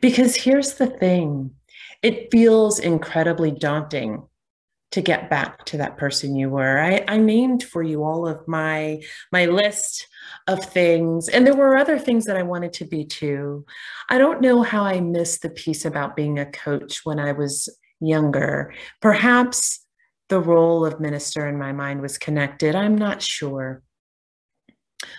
Because 0.00 0.36
here's 0.36 0.74
the 0.74 0.86
thing 0.86 1.52
it 2.02 2.30
feels 2.30 2.78
incredibly 2.78 3.50
daunting 3.50 4.22
to 4.92 5.00
get 5.00 5.28
back 5.28 5.64
to 5.64 5.76
that 5.78 5.96
person 5.96 6.36
you 6.36 6.48
were. 6.50 6.78
I, 6.78 7.04
I 7.08 7.16
named 7.16 7.64
for 7.64 7.82
you 7.82 8.04
all 8.04 8.28
of 8.28 8.46
my 8.46 9.02
my 9.32 9.46
list 9.46 10.06
of 10.46 10.64
things, 10.64 11.28
and 11.28 11.44
there 11.44 11.56
were 11.56 11.76
other 11.76 11.98
things 11.98 12.26
that 12.26 12.36
I 12.36 12.42
wanted 12.42 12.72
to 12.74 12.84
be 12.84 13.04
too. 13.04 13.64
I 14.08 14.18
don't 14.18 14.40
know 14.40 14.62
how 14.62 14.84
I 14.84 15.00
missed 15.00 15.42
the 15.42 15.50
piece 15.50 15.84
about 15.84 16.14
being 16.14 16.38
a 16.38 16.46
coach 16.46 17.00
when 17.04 17.18
I 17.18 17.32
was 17.32 17.68
younger. 18.00 18.72
Perhaps 19.00 19.84
the 20.28 20.40
role 20.40 20.86
of 20.86 21.00
minister 21.00 21.48
in 21.48 21.58
my 21.58 21.72
mind 21.72 22.00
was 22.00 22.16
connected. 22.16 22.76
I'm 22.76 22.96
not 22.96 23.20
sure. 23.20 23.82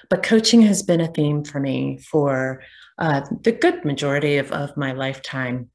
But 0.09 0.24
coaching 0.24 0.62
has 0.63 0.83
been 0.83 1.01
a 1.01 1.07
theme 1.07 1.43
for 1.43 1.59
me 1.59 2.00
for 2.00 2.62
uh, 2.98 3.22
the 3.44 3.52
good 3.52 3.84
majority 3.86 4.38
of, 4.38 4.52
of 4.52 4.75
my 4.78 4.94
lifetime. 4.94 5.70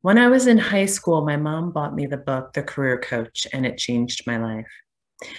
When 0.00 0.18
I 0.18 0.28
was 0.28 0.46
in 0.46 0.58
high 0.58 0.86
school, 0.86 1.24
my 1.24 1.36
mom 1.36 1.72
bought 1.72 1.94
me 1.94 2.06
the 2.06 2.16
book, 2.16 2.52
The 2.52 2.62
Career 2.62 2.98
Coach, 2.98 3.46
and 3.52 3.66
it 3.66 3.78
changed 3.78 4.26
my 4.26 4.38
life. 4.38 4.66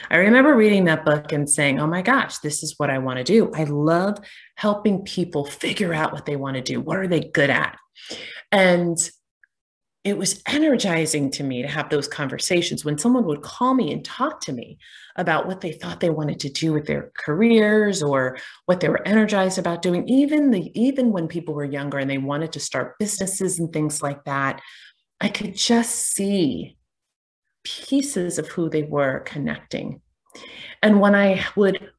I 0.10 0.17
remember 0.17 0.56
reading 0.56 0.86
that 0.86 1.06
book 1.06 1.32
and 1.32 1.50
saying, 1.50 1.79
Oh 1.79 1.88
my 1.88 2.01
gosh, 2.01 2.39
this 2.39 2.63
is 2.63 2.74
what 2.77 2.89
I 2.89 2.98
want 2.98 3.17
to 3.17 3.24
do. 3.24 3.51
I 3.53 3.65
love 3.65 4.17
helping 4.56 5.03
people 5.03 5.46
figure 5.46 5.94
out 5.94 6.13
what 6.13 6.25
they 6.25 6.36
want 6.36 6.56
to 6.56 6.62
do. 6.62 6.82
What 6.82 6.98
are 6.98 7.08
they 7.08 7.29
good 7.34 7.50
at? 7.50 7.77
And 8.51 8.98
it 10.07 10.17
was 10.17 10.41
energizing 10.47 11.29
to 11.31 11.43
me 11.43 11.61
to 11.61 11.67
have 11.67 11.89
those 11.89 12.07
conversations 12.07 12.85
when 12.85 12.97
someone 12.97 13.25
would 13.25 13.41
call 13.41 13.73
me 13.73 13.91
and 13.91 14.05
talk 14.05 14.39
to 14.41 14.53
me 14.53 14.77
about 15.17 15.47
what 15.47 15.61
they 15.61 15.73
thought 15.73 15.99
they 15.99 16.09
wanted 16.09 16.39
to 16.39 16.49
do 16.49 16.71
with 16.73 16.85
their 16.85 17.11
careers 17.17 18.01
or 18.01 18.37
what 18.65 18.79
they 18.79 18.89
were 18.89 19.05
energized 19.07 19.57
about 19.57 19.81
doing. 19.81 20.07
Even 20.07 20.51
the 20.51 20.71
even 20.79 21.11
when 21.11 21.27
people 21.27 21.53
were 21.53 21.65
younger 21.65 21.97
and 21.97 22.09
they 22.09 22.17
wanted 22.17 22.53
to 22.53 22.59
start 22.59 22.97
businesses 22.99 23.59
and 23.59 23.73
things 23.73 24.01
like 24.01 24.23
that 24.25 24.61
i 25.21 25.27
could 25.27 25.55
just 25.55 26.13
see 26.13 26.77
pieces 27.63 28.39
of 28.39 28.47
who 28.47 28.69
they 28.69 28.83
were 28.83 29.19
connecting. 29.21 30.01
And 30.81 31.01
when 31.01 31.15
i 31.15 31.45
would 31.55 31.91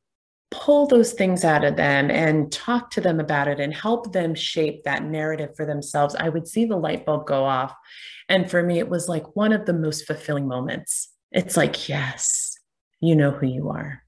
pull 0.50 0.86
those 0.86 1.12
things 1.12 1.44
out 1.44 1.64
of 1.64 1.76
them 1.76 2.10
and 2.10 2.50
talk 2.50 2.90
to 2.90 3.00
them 3.00 3.20
about 3.20 3.48
it 3.48 3.60
and 3.60 3.74
help 3.74 4.12
them 4.12 4.34
shape 4.34 4.84
that 4.84 5.04
narrative 5.04 5.54
for 5.56 5.66
themselves, 5.66 6.14
I 6.14 6.28
would 6.28 6.48
see 6.48 6.64
the 6.64 6.76
light 6.76 7.04
bulb 7.04 7.26
go 7.26 7.44
off. 7.44 7.74
And 8.28 8.50
for 8.50 8.62
me, 8.62 8.78
it 8.78 8.88
was 8.88 9.08
like 9.08 9.36
one 9.36 9.52
of 9.52 9.66
the 9.66 9.72
most 9.72 10.06
fulfilling 10.06 10.48
moments. 10.48 11.10
It's 11.32 11.56
like, 11.56 11.88
yes, 11.88 12.56
you 13.00 13.14
know 13.14 13.30
who 13.30 13.46
you 13.46 13.70
are. 13.70 14.02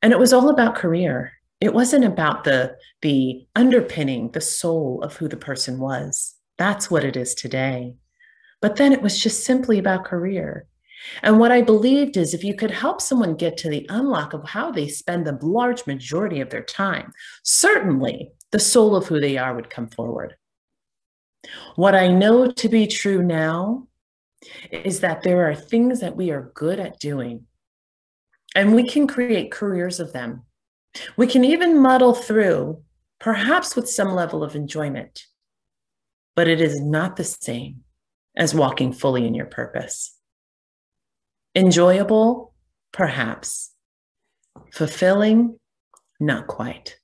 And 0.00 0.12
it 0.12 0.18
was 0.18 0.32
all 0.32 0.48
about 0.48 0.76
career. 0.76 1.32
It 1.60 1.74
wasn't 1.74 2.04
about 2.04 2.44
the, 2.44 2.76
the 3.02 3.46
underpinning, 3.56 4.30
the 4.30 4.40
soul 4.40 5.02
of 5.02 5.16
who 5.16 5.28
the 5.28 5.36
person 5.36 5.78
was. 5.78 6.34
That's 6.56 6.90
what 6.90 7.04
it 7.04 7.16
is 7.16 7.34
today. 7.34 7.96
But 8.60 8.76
then 8.76 8.92
it 8.92 9.02
was 9.02 9.18
just 9.18 9.44
simply 9.44 9.78
about 9.78 10.04
career. 10.04 10.66
And 11.22 11.38
what 11.38 11.52
I 11.52 11.62
believed 11.62 12.16
is 12.16 12.34
if 12.34 12.44
you 12.44 12.54
could 12.54 12.70
help 12.70 13.00
someone 13.00 13.36
get 13.36 13.56
to 13.58 13.68
the 13.68 13.86
unlock 13.88 14.32
of 14.32 14.48
how 14.48 14.70
they 14.70 14.88
spend 14.88 15.26
the 15.26 15.38
large 15.42 15.86
majority 15.86 16.40
of 16.40 16.50
their 16.50 16.62
time, 16.62 17.12
certainly 17.42 18.32
the 18.50 18.58
soul 18.58 18.96
of 18.96 19.06
who 19.06 19.20
they 19.20 19.36
are 19.36 19.54
would 19.54 19.70
come 19.70 19.88
forward. 19.88 20.36
What 21.76 21.94
I 21.94 22.08
know 22.08 22.50
to 22.50 22.68
be 22.68 22.86
true 22.86 23.22
now 23.22 23.86
is 24.70 25.00
that 25.00 25.22
there 25.22 25.48
are 25.48 25.54
things 25.54 26.00
that 26.00 26.16
we 26.16 26.30
are 26.30 26.52
good 26.54 26.80
at 26.80 27.00
doing, 27.00 27.46
and 28.54 28.74
we 28.74 28.88
can 28.88 29.06
create 29.06 29.52
careers 29.52 30.00
of 30.00 30.12
them. 30.12 30.42
We 31.16 31.26
can 31.26 31.44
even 31.44 31.80
muddle 31.80 32.14
through, 32.14 32.82
perhaps 33.20 33.76
with 33.76 33.88
some 33.88 34.12
level 34.14 34.42
of 34.42 34.54
enjoyment, 34.54 35.26
but 36.34 36.48
it 36.48 36.60
is 36.60 36.80
not 36.80 37.16
the 37.16 37.24
same 37.24 37.84
as 38.36 38.54
walking 38.54 38.92
fully 38.92 39.26
in 39.26 39.34
your 39.34 39.46
purpose. 39.46 40.17
Enjoyable, 41.58 42.54
perhaps. 42.92 43.72
Fulfilling, 44.72 45.58
not 46.20 46.46
quite. 46.46 47.00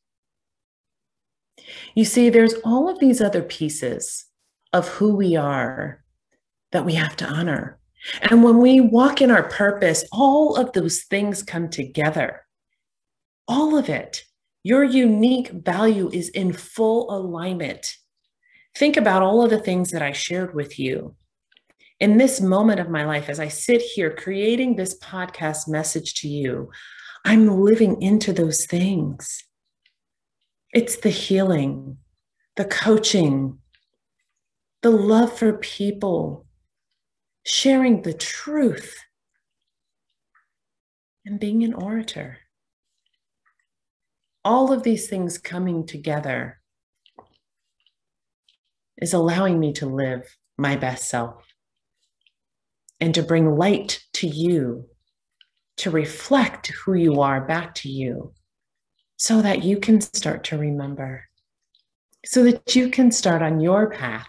You 1.97 2.05
see, 2.05 2.31
there's 2.31 2.55
all 2.65 2.89
of 2.89 3.01
these 3.01 3.21
other 3.21 3.43
pieces 3.43 4.27
of 4.73 4.87
who 4.87 5.17
we 5.17 5.35
are 5.35 6.05
that 6.71 6.85
we 6.85 6.95
have 6.95 7.17
to 7.17 7.27
honor. 7.27 7.81
And 8.23 8.45
when 8.45 8.59
we 8.59 8.79
walk 8.81 9.21
in 9.21 9.33
our 9.33 9.43
purpose, 9.49 10.05
all 10.13 10.55
of 10.55 10.73
those 10.73 11.03
things 11.03 11.43
come 11.43 11.69
together. 11.69 12.47
All 13.49 13.77
of 13.77 13.89
it. 13.89 14.23
Your 14.63 14.85
unique 14.85 15.49
value 15.49 16.11
is 16.13 16.29
in 16.29 16.53
full 16.53 17.11
alignment. 17.11 17.97
Think 18.77 18.97
about 18.97 19.23
all 19.23 19.43
of 19.43 19.51
the 19.51 19.59
things 19.59 19.91
that 19.91 20.03
I 20.03 20.13
shared 20.13 20.55
with 20.55 20.79
you 20.79 21.17
in 22.01 22.19
this 22.19 22.41
moment 22.41 22.81
of 22.81 22.91
my 22.91 23.05
life, 23.05 23.29
as 23.29 23.39
I 23.39 23.49
sit 23.49 23.81
here 23.81 24.15
creating 24.15 24.77
this 24.77 24.99
podcast 24.99 25.69
message 25.69 26.15
to 26.21 26.29
you, 26.29 26.71
I'm 27.25 27.47
living 27.47 28.03
into 28.03 28.33
those 28.33 28.67
things. 28.67 29.45
It's 30.73 30.97
the 30.97 31.11
healing, 31.11 31.99
the 32.57 32.65
coaching, 32.65 33.59
the 34.83 34.91
love 34.91 35.39
for 35.39 35.55
people, 35.55 36.47
sharing 37.47 38.03
the 38.03 38.13
truth, 38.13 38.97
and 41.25 41.41
being 41.41 41.63
an 41.63 41.75
orator. 41.75 42.39
All 44.45 44.73
of 44.73 44.83
these 44.83 45.09
things 45.09 45.39
coming 45.39 45.87
together 45.87 46.61
is 48.99 49.15
allowing 49.15 49.59
me 49.59 49.73
to 49.75 49.87
live 49.87 50.37
my 50.59 50.77
best 50.77 51.09
self 51.09 51.54
and 53.05 53.15
to 53.15 53.23
bring 53.23 53.55
light 53.55 54.03
to 54.15 54.27
you, 54.27 54.89
to 55.77 55.91
reflect 55.91 56.69
who 56.69 56.95
you 56.95 57.21
are 57.21 57.47
back 57.47 57.75
to 57.75 57.91
you, 57.91 58.33
so 59.19 59.43
that 59.43 59.63
you 59.63 59.77
can 59.77 60.01
start 60.01 60.43
to 60.45 60.57
remember, 60.57 61.27
so 62.25 62.43
that 62.45 62.75
you 62.75 62.89
can 62.89 63.11
start 63.11 63.43
on 63.43 63.61
your 63.61 63.91
path 63.91 64.27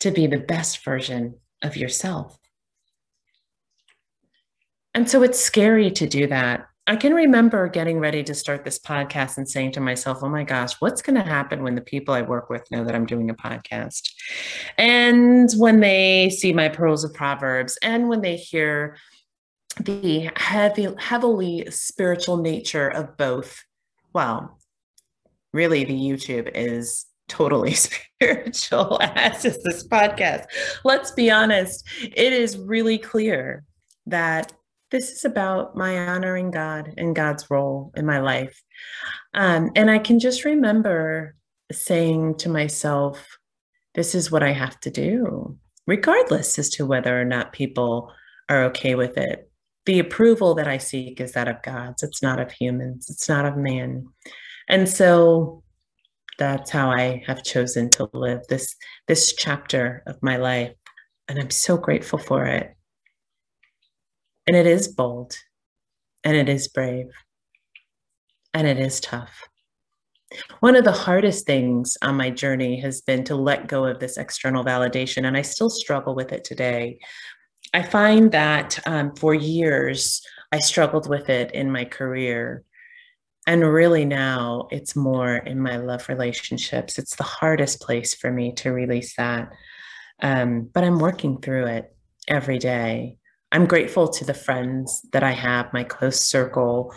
to 0.00 0.10
be 0.10 0.26
the 0.26 0.38
best 0.38 0.82
version 0.86 1.34
of 1.62 1.76
yourself. 1.76 2.38
And 4.94 5.06
so 5.10 5.22
it's 5.22 5.38
scary 5.38 5.90
to 5.90 6.06
do 6.06 6.26
that 6.28 6.66
I 6.88 6.94
can 6.94 7.14
remember 7.14 7.68
getting 7.68 7.98
ready 7.98 8.22
to 8.22 8.34
start 8.34 8.64
this 8.64 8.78
podcast 8.78 9.38
and 9.38 9.48
saying 9.48 9.72
to 9.72 9.80
myself, 9.80 10.18
oh 10.22 10.28
my 10.28 10.44
gosh, 10.44 10.74
what's 10.80 11.02
going 11.02 11.16
to 11.16 11.28
happen 11.28 11.64
when 11.64 11.74
the 11.74 11.80
people 11.80 12.14
I 12.14 12.22
work 12.22 12.48
with 12.48 12.70
know 12.70 12.84
that 12.84 12.94
I'm 12.94 13.06
doing 13.06 13.28
a 13.28 13.34
podcast? 13.34 14.08
And 14.78 15.50
when 15.56 15.80
they 15.80 16.30
see 16.30 16.52
my 16.52 16.68
pearls 16.68 17.02
of 17.02 17.12
Proverbs 17.12 17.76
and 17.82 18.08
when 18.08 18.20
they 18.20 18.36
hear 18.36 18.96
the 19.80 20.30
heavy, 20.36 20.86
heavily 20.96 21.66
spiritual 21.70 22.36
nature 22.36 22.88
of 22.88 23.16
both, 23.16 23.64
well, 24.12 24.56
really, 25.52 25.82
the 25.82 25.92
YouTube 25.92 26.48
is 26.54 27.06
totally 27.28 27.74
spiritual, 28.20 29.00
as 29.02 29.44
is 29.44 29.60
this 29.64 29.86
podcast. 29.88 30.44
Let's 30.84 31.10
be 31.10 31.32
honest, 31.32 31.84
it 32.00 32.32
is 32.32 32.56
really 32.56 32.98
clear 32.98 33.64
that 34.06 34.52
this 34.96 35.10
is 35.10 35.26
about 35.26 35.76
my 35.76 36.08
honoring 36.08 36.50
God 36.50 36.94
and 36.96 37.14
God's 37.14 37.50
role 37.50 37.92
in 37.96 38.06
my 38.06 38.18
life. 38.20 38.58
Um, 39.34 39.70
and 39.76 39.90
I 39.90 39.98
can 39.98 40.18
just 40.18 40.46
remember 40.46 41.34
saying 41.70 42.36
to 42.38 42.48
myself, 42.48 43.36
this 43.94 44.14
is 44.14 44.32
what 44.32 44.42
I 44.42 44.52
have 44.52 44.80
to 44.80 44.90
do, 44.90 45.58
regardless 45.86 46.58
as 46.58 46.70
to 46.70 46.86
whether 46.86 47.20
or 47.20 47.26
not 47.26 47.52
people 47.52 48.10
are 48.48 48.64
okay 48.64 48.94
with 48.94 49.18
it. 49.18 49.50
The 49.84 49.98
approval 49.98 50.54
that 50.54 50.66
I 50.66 50.78
seek 50.78 51.20
is 51.20 51.32
that 51.32 51.46
of 51.46 51.60
God's, 51.60 52.02
it's 52.02 52.22
not 52.22 52.40
of 52.40 52.50
humans, 52.50 53.10
it's 53.10 53.28
not 53.28 53.44
of 53.44 53.58
man. 53.58 54.06
And 54.66 54.88
so 54.88 55.62
that's 56.38 56.70
how 56.70 56.90
I 56.90 57.22
have 57.26 57.42
chosen 57.42 57.90
to 57.90 58.08
live 58.14 58.40
this, 58.48 58.74
this 59.08 59.34
chapter 59.34 60.02
of 60.06 60.16
my 60.22 60.38
life. 60.38 60.72
And 61.28 61.38
I'm 61.38 61.50
so 61.50 61.76
grateful 61.76 62.18
for 62.18 62.46
it. 62.46 62.75
And 64.46 64.56
it 64.56 64.66
is 64.66 64.88
bold, 64.88 65.36
and 66.22 66.36
it 66.36 66.48
is 66.48 66.68
brave, 66.68 67.10
and 68.54 68.66
it 68.66 68.78
is 68.78 69.00
tough. 69.00 69.48
One 70.60 70.76
of 70.76 70.84
the 70.84 70.92
hardest 70.92 71.46
things 71.46 71.96
on 72.02 72.16
my 72.16 72.30
journey 72.30 72.80
has 72.80 73.00
been 73.00 73.24
to 73.24 73.36
let 73.36 73.68
go 73.68 73.84
of 73.86 74.00
this 74.00 74.16
external 74.16 74.64
validation, 74.64 75.26
and 75.26 75.36
I 75.36 75.42
still 75.42 75.70
struggle 75.70 76.14
with 76.14 76.32
it 76.32 76.44
today. 76.44 76.98
I 77.74 77.82
find 77.82 78.30
that 78.32 78.78
um, 78.86 79.14
for 79.16 79.34
years, 79.34 80.22
I 80.52 80.60
struggled 80.60 81.08
with 81.08 81.28
it 81.28 81.52
in 81.52 81.70
my 81.70 81.84
career. 81.84 82.64
And 83.46 83.62
really 83.62 84.04
now 84.04 84.66
it's 84.70 84.96
more 84.96 85.36
in 85.36 85.60
my 85.60 85.76
love 85.76 86.08
relationships. 86.08 86.98
It's 86.98 87.16
the 87.16 87.22
hardest 87.22 87.80
place 87.80 88.14
for 88.14 88.30
me 88.32 88.52
to 88.54 88.72
release 88.72 89.14
that. 89.16 89.52
Um, 90.20 90.68
but 90.72 90.82
I'm 90.82 90.98
working 90.98 91.40
through 91.40 91.66
it 91.66 91.94
every 92.26 92.58
day. 92.58 93.18
I'm 93.52 93.66
grateful 93.66 94.08
to 94.08 94.24
the 94.24 94.34
friends 94.34 95.00
that 95.12 95.22
I 95.22 95.32
have, 95.32 95.72
my 95.72 95.84
close 95.84 96.20
circle, 96.20 96.92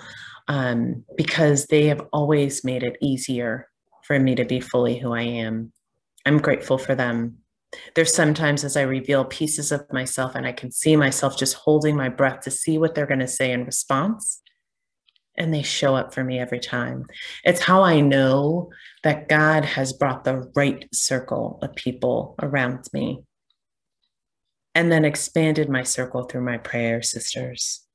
um, 0.47 1.05
because 1.15 1.67
they 1.67 1.85
have 1.85 2.01
always 2.11 2.63
made 2.63 2.83
it 2.83 2.97
easier 3.01 3.69
for 4.03 4.19
me 4.19 4.35
to 4.35 4.45
be 4.45 4.59
fully 4.59 4.97
who 4.97 5.13
I 5.13 5.21
am. 5.21 5.71
I'm 6.25 6.39
grateful 6.39 6.77
for 6.77 6.95
them. 6.95 7.37
There's 7.93 8.13
sometimes 8.13 8.63
as 8.63 8.75
I 8.75 8.81
reveal 8.81 9.25
pieces 9.25 9.71
of 9.71 9.85
myself 9.93 10.33
and 10.33 10.47
I 10.47 10.51
can 10.51 10.71
see 10.71 10.95
myself 10.95 11.37
just 11.37 11.53
holding 11.53 11.95
my 11.95 12.09
breath 12.09 12.41
to 12.41 12.51
see 12.51 12.79
what 12.79 12.95
they're 12.95 13.05
going 13.05 13.19
to 13.19 13.27
say 13.27 13.51
in 13.51 13.65
response. 13.65 14.41
And 15.37 15.53
they 15.53 15.61
show 15.61 15.95
up 15.95 16.13
for 16.13 16.23
me 16.23 16.39
every 16.39 16.59
time. 16.59 17.05
It's 17.43 17.61
how 17.61 17.83
I 17.83 18.01
know 18.01 18.71
that 19.03 19.29
God 19.29 19.63
has 19.63 19.93
brought 19.93 20.23
the 20.23 20.51
right 20.55 20.87
circle 20.91 21.59
of 21.61 21.75
people 21.75 22.35
around 22.41 22.85
me 22.91 23.23
and 24.75 24.91
then 24.91 25.05
expanded 25.05 25.69
my 25.69 25.83
circle 25.83 26.23
through 26.23 26.43
my 26.43 26.57
prayer 26.57 27.01
sisters 27.01 27.85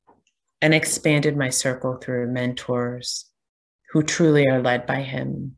and 0.61 0.75
expanded 0.75 1.37
my 1.37 1.49
circle 1.49 1.97
through 1.97 2.33
mentors 2.33 3.31
who 3.93 4.03
truly 4.03 4.47
are 4.49 4.63
led 4.63 4.87
by 4.87 5.03
Him 5.03 5.57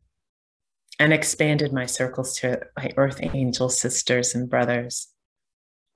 and 0.99 1.13
expanded 1.13 1.71
my 1.71 1.85
circles 1.85 2.35
to 2.37 2.59
my 2.75 2.91
earth 2.97 3.19
angel 3.33 3.69
sisters 3.69 4.35
and 4.35 4.49
brothers 4.49 5.09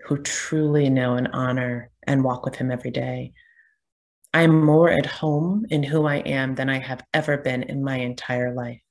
who 0.06 0.18
truly 0.18 0.90
know 0.90 1.16
and 1.16 1.30
honor 1.34 1.92
and 2.08 2.24
walk 2.24 2.46
with 2.46 2.56
him 2.56 2.72
every 2.72 2.92
day. 2.92 3.34
I 4.34 4.44
am 4.44 4.64
more 4.64 4.90
at 4.90 5.06
home 5.06 5.66
in 5.70 5.84
who 5.84 6.06
I 6.06 6.18
am 6.18 6.56
than 6.56 6.70
I 6.70 6.80
have 6.80 7.04
ever 7.14 7.38
been 7.38 7.64
in 7.64 7.84
my 7.84 7.98
entire 7.98 8.54
life. 8.54 8.82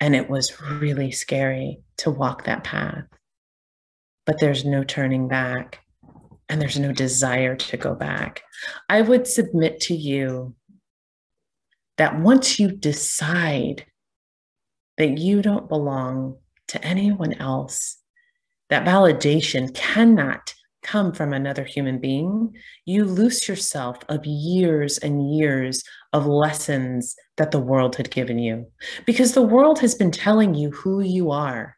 And 0.00 0.14
it 0.14 0.28
was 0.28 0.60
really 0.60 1.10
scary 1.10 1.80
to 1.98 2.10
walk 2.10 2.44
that 2.44 2.64
path. 2.64 3.04
But 4.26 4.40
there's 4.40 4.64
no 4.64 4.84
turning 4.84 5.28
back 5.28 5.80
and 6.48 6.60
there's 6.60 6.78
no 6.78 6.92
desire 6.92 7.56
to 7.56 7.76
go 7.76 7.94
back. 7.94 8.42
I 8.88 9.00
would 9.02 9.26
submit 9.26 9.80
to 9.82 9.94
you 9.94 10.54
that 11.96 12.20
once 12.20 12.60
you 12.60 12.70
decide 12.70 13.86
that 14.98 15.18
you 15.18 15.42
don't 15.42 15.68
belong 15.68 16.38
to 16.68 16.84
anyone 16.84 17.34
else, 17.34 17.98
that 18.68 18.86
validation 18.86 19.72
cannot 19.74 20.54
come 20.82 21.12
from 21.12 21.32
another 21.32 21.64
human 21.64 21.98
being, 21.98 22.54
you 22.84 23.04
loose 23.04 23.48
yourself 23.48 23.98
of 24.08 24.24
years 24.24 24.98
and 24.98 25.34
years 25.34 25.82
of 26.12 26.26
lessons 26.26 27.16
that 27.36 27.50
the 27.50 27.58
world 27.58 27.96
had 27.96 28.10
given 28.10 28.38
you. 28.38 28.66
Because 29.04 29.32
the 29.32 29.42
world 29.42 29.80
has 29.80 29.94
been 29.94 30.12
telling 30.12 30.54
you 30.54 30.70
who 30.70 31.00
you 31.00 31.32
are 31.32 31.75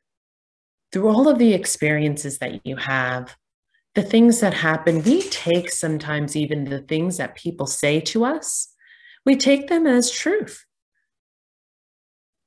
through 0.93 1.09
all 1.09 1.29
of 1.29 1.39
the 1.39 1.55
experiences 1.55 2.39
that 2.39 2.67
you 2.67 2.77
have, 2.77 3.37
the 3.95 4.03
things 4.03 4.41
that 4.41 4.55
happen. 4.55 5.03
We 5.03 5.23
take 5.23 5.71
sometimes 5.71 6.37
even 6.37 6.65
the 6.65 6.81
things 6.81 7.17
that 7.17 7.37
people 7.37 7.67
say 7.67 8.01
to 8.01 8.25
us, 8.25 8.73
we 9.25 9.37
take 9.37 9.69
them 9.69 9.87
as 9.87 10.11
truth. 10.11 10.65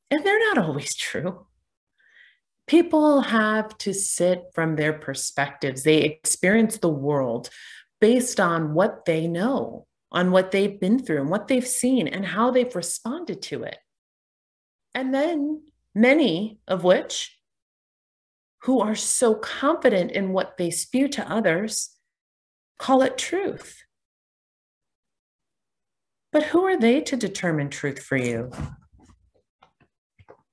And 0.10 0.24
they're 0.24 0.54
not 0.54 0.58
always 0.58 0.96
true. 0.96 1.46
People 2.68 3.22
have 3.22 3.78
to 3.80 3.94
sit 3.94 4.44
from 4.54 4.76
their 4.76 4.94
perspectives. 4.94 5.84
They 5.84 6.02
experience 6.02 6.78
the 6.78 6.90
world 6.90 7.50
based 8.00 8.40
on 8.40 8.74
what 8.74 9.06
they 9.06 9.28
know, 9.28 9.88
on 10.12 10.32
what 10.32 10.52
they've 10.52 10.80
been 10.80 11.00
through 11.00 11.22
and 11.22 11.30
what 11.30 11.48
they've 11.48 11.68
seen 11.68 12.08
and 12.08 12.26
how 12.26 12.52
they've 12.52 12.76
responded 12.76 13.42
to 13.44 13.64
it. 13.64 13.78
And 14.94 15.14
then 15.14 15.62
many 15.94 16.60
of 16.68 16.84
which 16.84 17.38
who 18.64 18.80
are 18.80 18.96
so 18.96 19.36
confident 19.36 20.12
in 20.12 20.34
what 20.34 20.58
they 20.58 20.70
spew 20.70 21.08
to 21.10 21.32
others 21.32 21.98
call 22.78 23.02
it 23.04 23.18
truth. 23.18 23.84
But 26.32 26.44
who 26.44 26.66
are 26.66 26.78
they 26.78 27.02
to 27.02 27.16
determine 27.16 27.70
truth 27.70 28.02
for 28.02 28.18
you? 28.18 28.52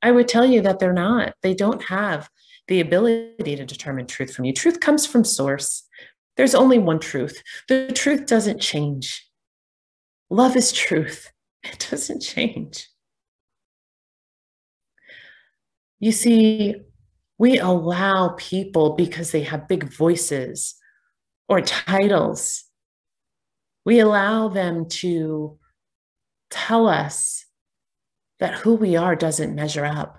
I 0.03 0.11
would 0.11 0.29
tell 0.29 0.45
you 0.45 0.61
that 0.63 0.79
they're 0.79 0.93
not. 0.93 1.35
They 1.43 1.55
don't 1.55 1.83
have 1.85 2.29
the 2.69 2.81
ability 2.81 3.57
to 3.57 3.65
determine 3.65 4.07
truth 4.07 4.35
from 4.35 4.45
you. 4.45 4.53
Truth 4.53 4.81
comes 4.81 5.07
from 5.07 5.25
source. 5.25 5.85
There's 6.37 6.55
only 6.55 6.79
one 6.79 7.01
truth. 7.01 7.43
The 7.69 7.91
truth 7.95 8.27
doesn't 8.27 8.61
change. 8.61 9.27
Love 10.31 10.55
is 10.57 10.73
truth, 10.73 11.33
it 11.63 11.87
doesn't 11.91 12.21
change. 12.21 12.89
You 16.01 16.13
see, 16.13 16.77
we 17.39 17.59
allow 17.59 18.31
people 18.37 18.95
because 18.97 19.31
they 19.31 19.43
have 19.43 19.69
big 19.69 19.85
voices 19.85 20.75
or 21.49 21.61
titles, 21.61 22.65
we 23.85 24.01
allow 24.01 24.49
them 24.49 24.89
to 24.89 25.59
tell 26.51 26.89
us 26.89 27.47
that 28.41 28.55
who 28.55 28.75
we 28.75 28.97
are 28.97 29.17
doesn't 29.17 29.55
measure 29.55 29.85
up. 29.85 30.19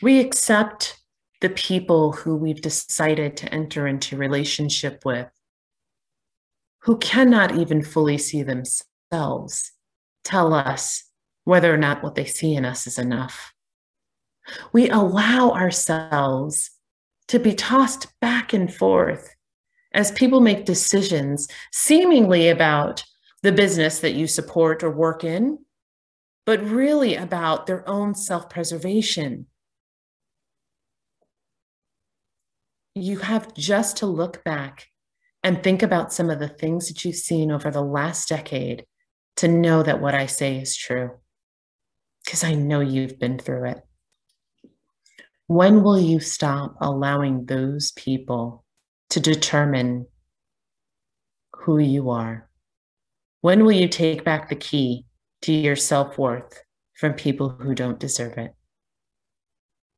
We 0.00 0.20
accept 0.20 0.98
the 1.40 1.50
people 1.50 2.12
who 2.12 2.36
we've 2.36 2.62
decided 2.62 3.36
to 3.38 3.52
enter 3.52 3.86
into 3.86 4.16
relationship 4.16 5.02
with 5.04 5.28
who 6.80 6.98
cannot 6.98 7.56
even 7.56 7.82
fully 7.82 8.16
see 8.16 8.42
themselves 8.42 9.72
tell 10.22 10.54
us 10.54 11.04
whether 11.44 11.72
or 11.72 11.76
not 11.76 12.02
what 12.02 12.14
they 12.14 12.24
see 12.24 12.54
in 12.54 12.64
us 12.64 12.86
is 12.86 12.98
enough. 12.98 13.52
We 14.72 14.88
allow 14.88 15.50
ourselves 15.50 16.70
to 17.28 17.38
be 17.38 17.54
tossed 17.54 18.08
back 18.20 18.52
and 18.52 18.72
forth 18.72 19.34
as 19.92 20.12
people 20.12 20.40
make 20.40 20.64
decisions 20.64 21.48
seemingly 21.72 22.48
about 22.48 23.02
the 23.42 23.52
business 23.52 24.00
that 24.00 24.14
you 24.14 24.26
support 24.26 24.82
or 24.82 24.90
work 24.90 25.24
in, 25.24 25.58
but 26.44 26.62
really 26.62 27.14
about 27.14 27.66
their 27.66 27.88
own 27.88 28.14
self 28.14 28.48
preservation. 28.48 29.46
You 32.94 33.18
have 33.18 33.54
just 33.54 33.98
to 33.98 34.06
look 34.06 34.42
back 34.44 34.86
and 35.42 35.62
think 35.62 35.82
about 35.82 36.12
some 36.12 36.30
of 36.30 36.38
the 36.38 36.48
things 36.48 36.88
that 36.88 37.04
you've 37.04 37.16
seen 37.16 37.50
over 37.50 37.70
the 37.70 37.82
last 37.82 38.28
decade 38.28 38.84
to 39.36 39.48
know 39.48 39.82
that 39.82 40.00
what 40.00 40.14
I 40.14 40.26
say 40.26 40.58
is 40.58 40.76
true, 40.76 41.10
because 42.24 42.42
I 42.42 42.54
know 42.54 42.80
you've 42.80 43.18
been 43.18 43.38
through 43.38 43.70
it. 43.70 43.85
When 45.48 45.84
will 45.84 46.00
you 46.00 46.18
stop 46.18 46.76
allowing 46.80 47.46
those 47.46 47.92
people 47.92 48.64
to 49.10 49.20
determine 49.20 50.06
who 51.52 51.78
you 51.78 52.10
are? 52.10 52.50
When 53.42 53.64
will 53.64 53.72
you 53.72 53.86
take 53.86 54.24
back 54.24 54.48
the 54.48 54.56
key 54.56 55.06
to 55.42 55.52
your 55.52 55.76
self 55.76 56.18
worth 56.18 56.62
from 56.94 57.12
people 57.14 57.50
who 57.50 57.74
don't 57.76 58.00
deserve 58.00 58.38
it? 58.38 58.54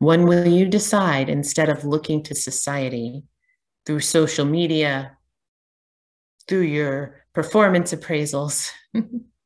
When 0.00 0.26
will 0.26 0.46
you 0.46 0.66
decide, 0.66 1.30
instead 1.30 1.70
of 1.70 1.84
looking 1.84 2.22
to 2.24 2.34
society 2.34 3.22
through 3.86 4.00
social 4.00 4.44
media, 4.44 5.16
through 6.46 6.62
your 6.62 7.24
performance 7.32 7.94
appraisals, 7.94 8.70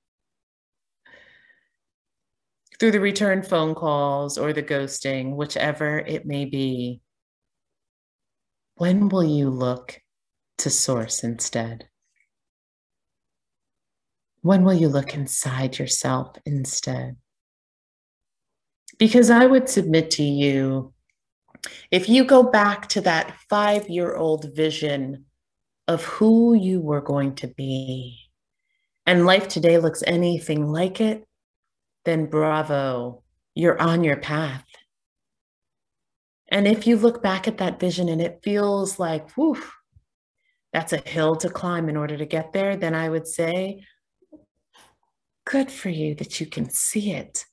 through 2.83 2.90
the 2.90 2.99
return 2.99 3.45
phone 3.45 3.77
calls 3.77 4.37
or 4.37 4.53
the 4.53 4.61
ghosting, 4.61 5.37
whichever 5.37 6.01
it 6.01 6.27
may 6.27 6.45
be, 6.45 7.01
when 8.75 9.09
will 9.09 9.23
you 9.23 9.51
look 9.51 10.01
to 10.59 10.68
source 10.68 11.23
instead? 11.23 11.88
When 14.40 14.64
will 14.64 14.75
you 14.75 14.88
look 14.88 15.14
inside 15.14 15.79
yourself 15.79 16.35
instead? 16.45 17.18
Because 18.99 19.31
I 19.31 19.47
would 19.47 19.68
submit 19.68 20.11
to 20.12 20.25
you 20.25 20.92
if 21.92 22.09
you 22.09 22.25
go 22.25 22.42
back 22.42 22.88
to 22.88 23.01
that 23.03 23.33
five 23.49 23.88
year 23.88 24.16
old 24.16 24.57
vision 24.57 25.27
of 25.87 26.03
who 26.03 26.55
you 26.55 26.81
were 26.81 27.01
going 27.01 27.37
to 27.37 27.47
be, 27.47 28.18
and 29.07 29.25
life 29.25 29.47
today 29.47 29.79
looks 29.79 30.03
anything 30.05 30.66
like 30.66 31.01
it, 31.01 31.29
then 32.05 32.27
bravo, 32.27 33.23
you're 33.55 33.81
on 33.81 34.05
your 34.05 34.17
path. 34.17 34.65
And 36.49 36.69
if 36.69 36.87
you 36.87 36.97
look 36.97 37.23
back 37.23 37.49
at 37.49 37.59
that 37.59 37.81
vision 37.81 38.09
and 38.09 38.21
it 38.21 38.41
feels 38.43 38.99
like, 38.99 39.31
whew, 39.33 39.62
that's 40.73 40.93
a 40.93 40.99
hill 41.09 41.37
to 41.37 41.49
climb 41.49 41.88
in 41.88 41.97
order 41.97 42.17
to 42.17 42.27
get 42.27 42.53
there, 42.53 42.77
then 42.77 42.95
I 42.95 43.09
would 43.09 43.27
say, 43.27 43.85
good 45.47 45.71
for 45.71 45.88
you 45.88 46.15
that 46.17 46.41
you 46.41 46.47
can 46.47 46.69
see 46.71 47.12
it. 47.12 47.47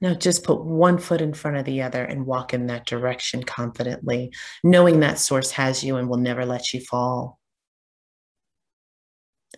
Now, 0.00 0.14
just 0.14 0.44
put 0.44 0.64
one 0.64 0.98
foot 0.98 1.20
in 1.20 1.32
front 1.32 1.56
of 1.56 1.64
the 1.64 1.82
other 1.82 2.04
and 2.04 2.26
walk 2.26 2.52
in 2.52 2.66
that 2.66 2.86
direction 2.86 3.42
confidently, 3.42 4.32
knowing 4.62 5.00
that 5.00 5.18
source 5.18 5.52
has 5.52 5.82
you 5.82 5.96
and 5.96 6.08
will 6.08 6.18
never 6.18 6.44
let 6.44 6.74
you 6.74 6.80
fall. 6.80 7.38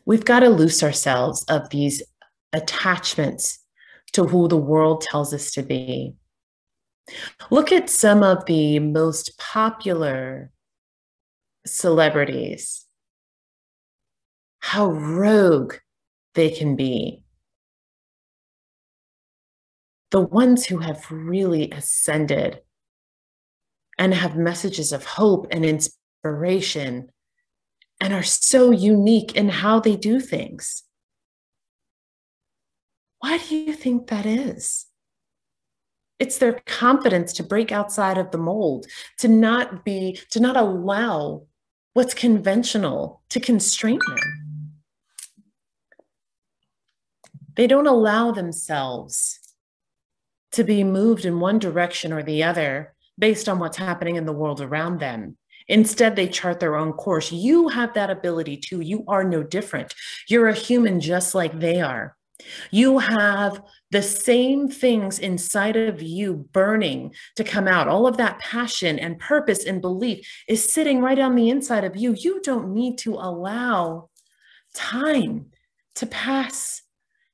We've 0.05 0.25
got 0.25 0.41
to 0.41 0.49
loose 0.49 0.83
ourselves 0.83 1.45
of 1.49 1.71
these 1.71 2.03
attachments 2.53 3.59
to 4.13 4.25
who 4.25 4.49
the 4.49 4.57
world 4.57 5.03
tells 5.03 5.33
us 5.35 5.51
to 5.53 5.63
be. 5.63 6.15
Look 7.51 7.71
at 7.73 7.89
some 7.89 8.23
of 8.23 8.47
the 8.47 8.79
most 8.81 9.39
popular 9.39 10.51
celebrities, 11.65 12.85
how 14.61 14.91
rogue 14.91 15.75
they 16.35 16.51
can 16.51 16.77
be 16.77 17.23
the 20.11 20.21
ones 20.21 20.67
who 20.67 20.79
have 20.79 21.11
really 21.11 21.71
ascended 21.73 22.61
and 23.99 24.15
have 24.15 24.37
messages 24.37 24.93
of 24.93 25.05
hope 25.05 25.47
and 25.51 25.65
inspiration 25.65 27.11
and 28.01 28.13
are 28.13 28.23
so 28.23 28.71
unique 28.71 29.35
in 29.35 29.49
how 29.49 29.81
they 29.81 29.97
do 29.97 30.21
things. 30.21 30.85
Why 33.27 33.39
do 33.39 33.57
you 33.57 33.73
think 33.73 34.07
that 34.07 34.25
is? 34.25 34.87
It's 36.21 36.39
their 36.39 36.61
confidence 36.65 37.33
to 37.33 37.43
break 37.43 37.73
outside 37.73 38.19
of 38.19 38.31
the 38.31 38.39
mold, 38.39 38.87
to 39.19 39.27
not 39.27 39.85
be, 39.85 40.21
to 40.31 40.39
not 40.39 40.57
allow 40.57 41.43
what's 41.93 42.15
conventional 42.15 43.23
to 43.31 43.41
constrain 43.41 43.99
them. 44.07 44.75
They 47.57 47.67
don't 47.67 47.89
allow 47.89 48.31
themselves 48.31 49.41
to 50.53 50.63
be 50.63 50.85
moved 50.85 51.25
in 51.25 51.41
one 51.41 51.59
direction 51.59 52.13
or 52.13 52.23
the 52.23 52.45
other 52.45 52.95
based 53.19 53.49
on 53.49 53.59
what's 53.59 53.77
happening 53.77 54.15
in 54.15 54.27
the 54.27 54.33
world 54.33 54.61
around 54.61 55.01
them. 55.01 55.37
Instead, 55.67 56.15
they 56.15 56.29
chart 56.29 56.61
their 56.61 56.77
own 56.77 56.93
course. 56.93 57.33
You 57.33 57.71
have 57.71 57.93
that 57.95 58.09
ability 58.09 58.59
too. 58.59 58.83
You 58.83 59.03
are 59.09 59.25
no 59.25 59.43
different. 59.43 59.95
You're 60.29 60.47
a 60.47 60.55
human 60.55 61.01
just 61.01 61.35
like 61.35 61.59
they 61.59 61.81
are. 61.81 62.17
You 62.71 62.99
have 62.99 63.63
the 63.91 64.03
same 64.03 64.69
things 64.69 65.19
inside 65.19 65.77
of 65.77 66.03
you 66.03 66.35
burning 66.53 67.15
to 67.37 67.45
come 67.45 67.67
out. 67.67 67.89
All 67.89 68.07
of 68.07 68.19
that 68.19 68.39
passion 68.41 68.99
and 68.99 69.19
purpose 69.19 69.65
and 69.65 69.81
belief 69.81 70.27
is 70.49 70.73
sitting 70.73 71.01
right 71.01 71.19
on 71.19 71.35
the 71.35 71.49
inside 71.49 71.85
of 71.85 71.97
you. 71.97 72.15
You 72.19 72.41
don't 72.43 72.75
need 72.75 72.99
to 72.99 73.15
allow 73.15 74.11
time 74.75 75.47
to 75.97 76.07
pass, 76.07 76.83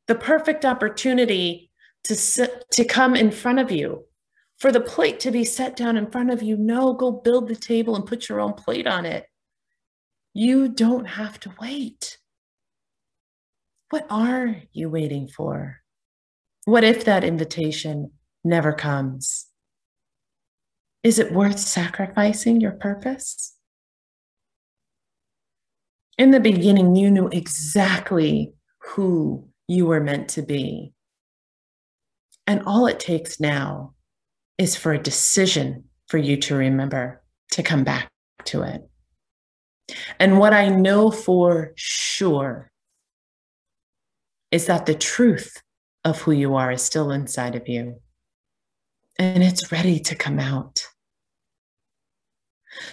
the 0.07 0.15
perfect 0.15 0.65
opportunity 0.65 1.71
to 2.05 2.51
to 2.73 2.85
come 2.85 3.15
in 3.15 3.31
front 3.31 3.59
of 3.59 3.71
you 3.71 4.05
for 4.59 4.71
the 4.71 4.81
plate 4.81 5.21
to 5.21 5.31
be 5.31 5.45
set 5.45 5.77
down 5.77 5.97
in 5.97 6.11
front 6.11 6.31
of 6.31 6.43
you. 6.43 6.57
No, 6.57 6.93
go 6.93 7.11
build 7.11 7.49
the 7.49 7.57
table 7.57 7.97
and 7.97 8.07
put 8.07 8.29
your 8.29 8.41
own 8.41 8.53
plate 8.53 8.87
on 8.87 9.07
it. 9.07 9.27
You 10.35 10.69
don't 10.69 11.05
have 11.05 11.39
to 11.41 11.53
wait. 11.61 12.19
What 13.93 14.07
are 14.09 14.57
you 14.73 14.89
waiting 14.89 15.29
for? 15.29 15.83
What 16.65 16.83
if 16.83 17.05
that 17.05 17.25
invitation 17.25 18.13
never 18.43 18.73
comes? 18.73 19.49
Is 21.03 21.19
it 21.19 21.35
worth 21.35 21.59
sacrificing 21.59 22.59
your 22.59 22.73
purpose? 22.73 23.55
In 26.17 26.31
the 26.31 26.41
beginning, 26.41 26.97
you 26.97 27.11
knew 27.11 27.29
exactly 27.29 28.55
who 28.79 29.47
you 29.69 29.85
were 29.85 30.01
meant 30.01 30.31
to 30.31 30.43
be. 30.43 30.95
And 32.47 32.63
all 32.65 32.87
it 32.87 32.99
takes 32.99 33.41
now 33.41 33.93
is 34.57 34.75
for 34.75 34.95
a 34.95 35.03
decision 35.03 35.85
for 36.09 36.17
you 36.17 36.39
to 36.39 36.55
remember 36.55 37.23
to 37.51 37.63
come 37.63 37.85
back 37.85 38.09
to 38.47 38.63
it. 38.63 38.89
And 40.19 40.39
what 40.39 40.55
I 40.55 40.71
know 40.71 41.11
for 41.11 41.75
sure 41.77 42.72
is 44.53 44.67
that 44.67 44.87
the 44.87 44.95
truth 44.95 45.61
of 46.05 46.21
who 46.21 46.31
you 46.31 46.55
are 46.55 46.71
is 46.71 46.83
still 46.83 47.11
inside 47.11 47.57
of 47.57 47.67
you 47.67 47.97
and 49.19 49.43
it's 49.43 49.73
ready 49.73 49.99
to 49.99 50.15
come 50.15 50.39
out. 50.39 50.87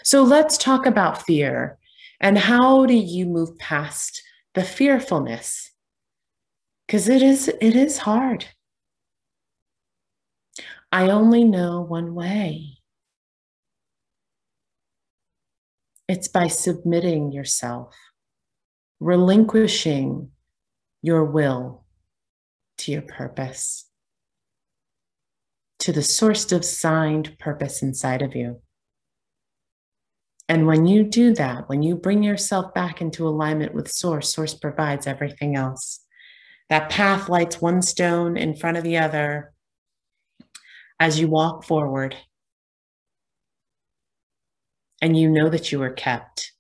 So 0.04 0.24
let's 0.24 0.58
talk 0.58 0.86
about 0.86 1.24
fear 1.24 1.78
and 2.20 2.38
how 2.38 2.86
do 2.86 2.94
you 2.94 3.26
move 3.26 3.58
past 3.60 4.22
the 4.54 4.64
fearfulness? 4.64 5.72
Because 6.88 7.08
it 7.08 7.22
is 7.22 7.48
it 7.62 7.76
is 7.76 8.00
hard. 8.00 8.46
I 10.92 11.10
only 11.10 11.44
know 11.44 11.82
one 11.82 12.16
way. 12.16 12.78
It's 16.08 16.28
by 16.28 16.48
submitting 16.48 17.32
yourself, 17.32 17.96
relinquishing 19.00 20.32
your 21.02 21.24
will 21.24 21.86
to 22.80 22.92
your 22.92 23.02
purpose, 23.02 23.88
to 25.80 25.92
the 25.92 26.04
source 26.04 26.52
of 26.52 26.66
signed 26.66 27.38
purpose 27.40 27.82
inside 27.82 28.22
of 28.22 28.36
you. 28.36 28.62
And 30.48 30.66
when 30.66 30.88
you 30.88 31.04
do 31.04 31.34
that, 31.36 31.70
when 31.70 31.84
you 31.84 31.96
bring 31.96 32.24
yourself 32.24 32.74
back 32.74 33.02
into 33.02 33.28
alignment 33.28 33.76
with 33.76 33.92
Source, 33.92 34.34
Source 34.34 34.56
provides 34.56 35.06
everything 35.06 35.56
else. 35.56 36.04
That 36.70 36.90
path 36.90 37.30
lights 37.30 37.62
one 37.62 37.84
stone 37.84 38.36
in 38.36 38.56
front 38.56 38.78
of 38.78 38.84
the 38.84 38.98
other 38.98 39.54
as 41.00 41.20
you 41.20 41.28
walk 41.28 41.64
forward 41.64 42.16
and 45.02 45.18
you 45.18 45.30
know 45.30 45.50
that 45.50 45.72
you 45.72 45.82
are 45.82 45.92
kept. 45.92 46.52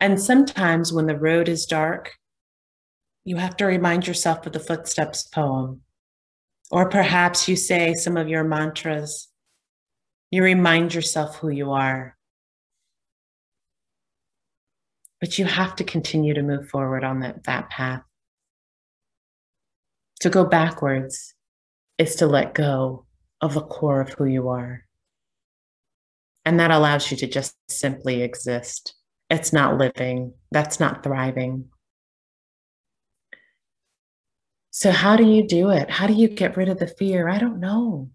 And 0.00 0.20
sometimes 0.20 0.92
when 0.92 1.06
the 1.06 1.18
road 1.18 1.48
is 1.48 1.66
dark, 1.66 2.14
you 3.24 3.36
have 3.36 3.56
to 3.58 3.66
remind 3.66 4.06
yourself 4.06 4.46
of 4.46 4.54
the 4.54 4.60
footsteps 4.60 5.24
poem. 5.24 5.82
Or 6.70 6.88
perhaps 6.88 7.48
you 7.48 7.56
say 7.56 7.94
some 7.94 8.16
of 8.16 8.28
your 8.28 8.44
mantras. 8.44 9.28
You 10.30 10.42
remind 10.42 10.94
yourself 10.94 11.36
who 11.36 11.50
you 11.50 11.72
are. 11.72 12.16
But 15.20 15.38
you 15.38 15.44
have 15.44 15.76
to 15.76 15.84
continue 15.84 16.32
to 16.32 16.42
move 16.42 16.68
forward 16.68 17.04
on 17.04 17.20
that, 17.20 17.44
that 17.44 17.68
path. 17.68 18.02
To 20.20 20.30
go 20.30 20.44
backwards 20.44 21.34
is 21.98 22.14
to 22.16 22.26
let 22.26 22.54
go 22.54 23.04
of 23.42 23.52
the 23.52 23.60
core 23.60 24.00
of 24.00 24.10
who 24.10 24.24
you 24.24 24.48
are. 24.48 24.86
And 26.46 26.58
that 26.58 26.70
allows 26.70 27.10
you 27.10 27.18
to 27.18 27.26
just 27.26 27.54
simply 27.68 28.22
exist. 28.22 28.94
It's 29.30 29.52
not 29.52 29.78
living, 29.78 30.34
that's 30.50 30.80
not 30.80 31.04
thriving. 31.04 31.66
So, 34.72 34.90
how 34.90 35.16
do 35.16 35.24
you 35.24 35.46
do 35.46 35.70
it? 35.70 35.88
How 35.90 36.06
do 36.06 36.12
you 36.12 36.28
get 36.28 36.56
rid 36.56 36.68
of 36.68 36.78
the 36.78 36.86
fear? 36.86 37.28
I 37.28 37.38
don't 37.38 37.60
know. 37.60 38.10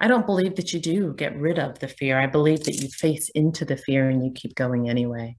I 0.00 0.08
don't 0.08 0.26
believe 0.26 0.56
that 0.56 0.72
you 0.72 0.80
do 0.80 1.14
get 1.14 1.36
rid 1.36 1.58
of 1.58 1.78
the 1.78 1.88
fear. 1.88 2.18
I 2.18 2.26
believe 2.26 2.64
that 2.64 2.80
you 2.80 2.88
face 2.88 3.28
into 3.30 3.64
the 3.64 3.76
fear 3.76 4.08
and 4.08 4.24
you 4.24 4.32
keep 4.32 4.56
going 4.56 4.88
anyway. 4.88 5.36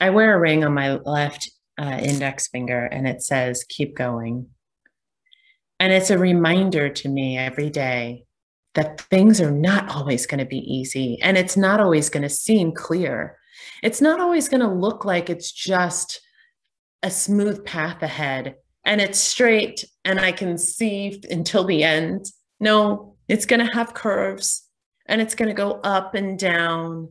I 0.00 0.10
wear 0.10 0.34
a 0.34 0.38
ring 0.38 0.62
on 0.62 0.74
my 0.74 0.96
left 0.96 1.50
uh, 1.78 1.98
index 2.02 2.48
finger 2.48 2.84
and 2.84 3.08
it 3.08 3.22
says, 3.22 3.64
keep 3.66 3.96
going. 3.96 4.48
And 5.80 5.92
it's 5.92 6.10
a 6.10 6.18
reminder 6.18 6.90
to 6.90 7.08
me 7.08 7.38
every 7.38 7.70
day 7.70 8.24
that 8.76 9.00
things 9.00 9.40
are 9.40 9.50
not 9.50 9.88
always 9.88 10.26
going 10.26 10.38
to 10.38 10.44
be 10.44 10.58
easy 10.58 11.18
and 11.22 11.36
it's 11.36 11.56
not 11.56 11.80
always 11.80 12.08
going 12.08 12.22
to 12.22 12.28
seem 12.28 12.72
clear. 12.72 13.38
It's 13.82 14.00
not 14.00 14.20
always 14.20 14.48
going 14.48 14.60
to 14.60 14.68
look 14.68 15.04
like 15.04 15.28
it's 15.28 15.50
just 15.50 16.20
a 17.02 17.10
smooth 17.10 17.64
path 17.64 18.02
ahead 18.02 18.56
and 18.84 19.00
it's 19.00 19.18
straight 19.18 19.84
and 20.04 20.20
I 20.20 20.30
can 20.30 20.58
see 20.58 21.22
until 21.30 21.64
the 21.64 21.82
end. 21.82 22.26
No, 22.60 23.16
it's 23.28 23.46
going 23.46 23.66
to 23.66 23.74
have 23.74 23.94
curves 23.94 24.66
and 25.06 25.20
it's 25.20 25.34
going 25.34 25.48
to 25.48 25.54
go 25.54 25.72
up 25.82 26.14
and 26.14 26.38
down. 26.38 27.08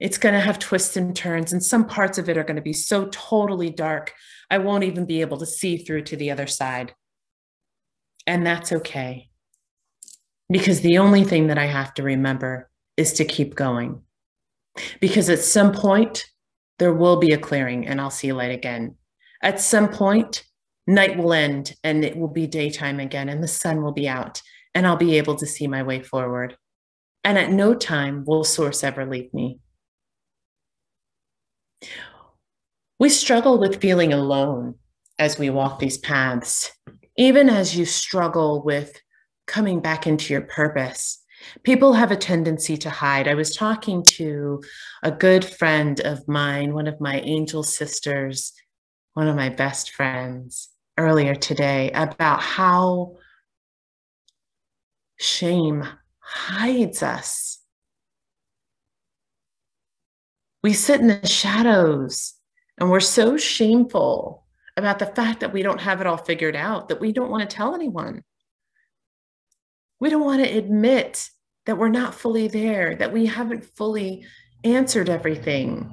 It's 0.00 0.18
going 0.18 0.34
to 0.34 0.40
have 0.40 0.60
twists 0.60 0.96
and 0.96 1.16
turns, 1.16 1.52
and 1.52 1.60
some 1.60 1.84
parts 1.84 2.18
of 2.18 2.28
it 2.28 2.38
are 2.38 2.44
going 2.44 2.54
to 2.54 2.62
be 2.62 2.72
so 2.72 3.08
totally 3.10 3.68
dark, 3.68 4.12
I 4.48 4.58
won't 4.58 4.84
even 4.84 5.06
be 5.06 5.22
able 5.22 5.38
to 5.38 5.46
see 5.46 5.78
through 5.78 6.02
to 6.02 6.16
the 6.16 6.30
other 6.30 6.46
side. 6.46 6.94
And 8.24 8.46
that's 8.46 8.70
okay. 8.70 9.27
Because 10.50 10.80
the 10.80 10.98
only 10.98 11.24
thing 11.24 11.48
that 11.48 11.58
I 11.58 11.66
have 11.66 11.94
to 11.94 12.02
remember 12.02 12.70
is 12.96 13.12
to 13.14 13.24
keep 13.24 13.54
going. 13.54 14.02
Because 15.00 15.28
at 15.28 15.40
some 15.40 15.72
point, 15.72 16.24
there 16.78 16.92
will 16.92 17.16
be 17.16 17.32
a 17.32 17.38
clearing 17.38 17.86
and 17.86 18.00
I'll 18.00 18.10
see 18.10 18.32
light 18.32 18.52
again. 18.52 18.94
At 19.42 19.60
some 19.60 19.88
point, 19.88 20.44
night 20.86 21.16
will 21.16 21.32
end 21.32 21.74
and 21.84 22.04
it 22.04 22.16
will 22.16 22.28
be 22.28 22.46
daytime 22.46 23.00
again 23.00 23.28
and 23.28 23.42
the 23.42 23.48
sun 23.48 23.82
will 23.82 23.92
be 23.92 24.08
out 24.08 24.40
and 24.74 24.86
I'll 24.86 24.96
be 24.96 25.18
able 25.18 25.36
to 25.36 25.46
see 25.46 25.66
my 25.66 25.82
way 25.82 26.02
forward. 26.02 26.56
And 27.24 27.36
at 27.36 27.50
no 27.50 27.74
time 27.74 28.24
will 28.26 28.44
source 28.44 28.84
ever 28.84 29.04
leave 29.04 29.32
me. 29.34 29.58
We 32.98 33.08
struggle 33.08 33.58
with 33.58 33.80
feeling 33.80 34.12
alone 34.12 34.76
as 35.18 35.38
we 35.38 35.50
walk 35.50 35.78
these 35.78 35.98
paths 35.98 36.72
even 37.18 37.50
as 37.50 37.76
you 37.76 37.84
struggle 37.84 38.62
with 38.62 38.92
coming 39.48 39.80
back 39.80 40.06
into 40.06 40.32
your 40.32 40.42
purpose, 40.42 41.18
people 41.64 41.94
have 41.94 42.12
a 42.12 42.16
tendency 42.16 42.76
to 42.76 42.90
hide. 42.90 43.26
I 43.26 43.34
was 43.34 43.56
talking 43.56 44.04
to 44.10 44.62
a 45.02 45.10
good 45.10 45.44
friend 45.44 45.98
of 46.00 46.28
mine, 46.28 46.74
one 46.74 46.86
of 46.86 47.00
my 47.00 47.20
angel 47.20 47.64
sisters, 47.64 48.52
one 49.14 49.26
of 49.26 49.34
my 49.34 49.48
best 49.48 49.90
friends 49.90 50.68
earlier 50.96 51.34
today 51.34 51.90
about 51.92 52.40
how 52.40 53.16
shame 55.18 55.84
hides 56.20 57.02
us. 57.02 57.58
We 60.62 60.72
sit 60.72 61.00
in 61.00 61.08
the 61.08 61.26
shadows 61.26 62.34
and 62.78 62.90
we're 62.90 63.00
so 63.00 63.36
shameful 63.36 64.44
about 64.76 64.98
the 64.98 65.06
fact 65.06 65.40
that 65.40 65.52
we 65.52 65.62
don't 65.62 65.80
have 65.80 66.00
it 66.00 66.06
all 66.06 66.16
figured 66.16 66.54
out, 66.54 66.88
that 66.88 67.00
we 67.00 67.12
don't 67.12 67.30
want 67.30 67.48
to 67.48 67.56
tell 67.56 67.74
anyone. 67.74 68.22
We 70.00 70.10
don't 70.10 70.24
want 70.24 70.44
to 70.44 70.56
admit 70.56 71.30
that 71.66 71.76
we're 71.76 71.88
not 71.88 72.14
fully 72.14 72.48
there, 72.48 72.94
that 72.96 73.12
we 73.12 73.26
haven't 73.26 73.64
fully 73.64 74.24
answered 74.64 75.08
everything. 75.08 75.92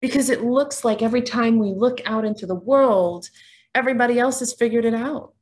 Because 0.00 0.30
it 0.30 0.42
looks 0.42 0.84
like 0.84 1.02
every 1.02 1.22
time 1.22 1.58
we 1.58 1.72
look 1.74 2.00
out 2.06 2.24
into 2.24 2.46
the 2.46 2.54
world, 2.54 3.28
everybody 3.74 4.18
else 4.18 4.40
has 4.40 4.52
figured 4.52 4.84
it 4.84 4.94
out. 4.94 5.34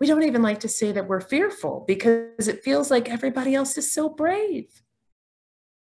We 0.00 0.06
don't 0.06 0.22
even 0.22 0.42
like 0.42 0.60
to 0.60 0.68
say 0.68 0.92
that 0.92 1.08
we're 1.08 1.20
fearful 1.20 1.84
because 1.86 2.46
it 2.46 2.62
feels 2.62 2.90
like 2.90 3.10
everybody 3.10 3.54
else 3.54 3.76
is 3.76 3.92
so 3.92 4.08
brave. 4.08 4.82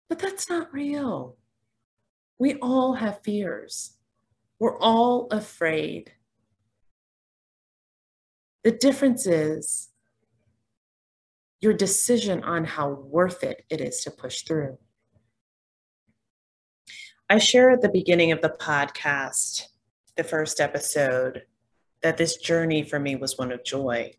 But 0.09 0.19
that's 0.19 0.49
not 0.49 0.73
real. 0.73 1.37
We 2.39 2.55
all 2.55 2.95
have 2.95 3.23
fears. 3.23 3.97
We're 4.59 4.79
all 4.79 5.29
afraid. 5.31 6.13
The 8.63 8.73
difference 8.73 9.27
is 9.27 9.89
your 11.61 11.73
decision 11.73 12.43
on 12.43 12.65
how 12.65 12.91
worth 12.91 13.43
it 13.43 13.65
it 13.71 13.81
is 13.81 14.03
to 14.05 14.11
push 14.11 14.43
through. 14.43 14.79
I 17.29 17.39
share 17.39 17.71
at 17.71 17.81
the 17.81 17.89
beginning 17.89 18.33
of 18.33 18.43
the 18.43 18.55
podcast, 18.61 19.69
the 20.17 20.25
first 20.25 20.61
episode, 20.61 21.43
that 22.03 22.17
this 22.17 22.37
journey 22.37 22.83
for 22.83 22.99
me 22.99 23.17
was 23.17 23.39
one 23.39 23.53
of 23.53 23.65
joy. 23.65 24.13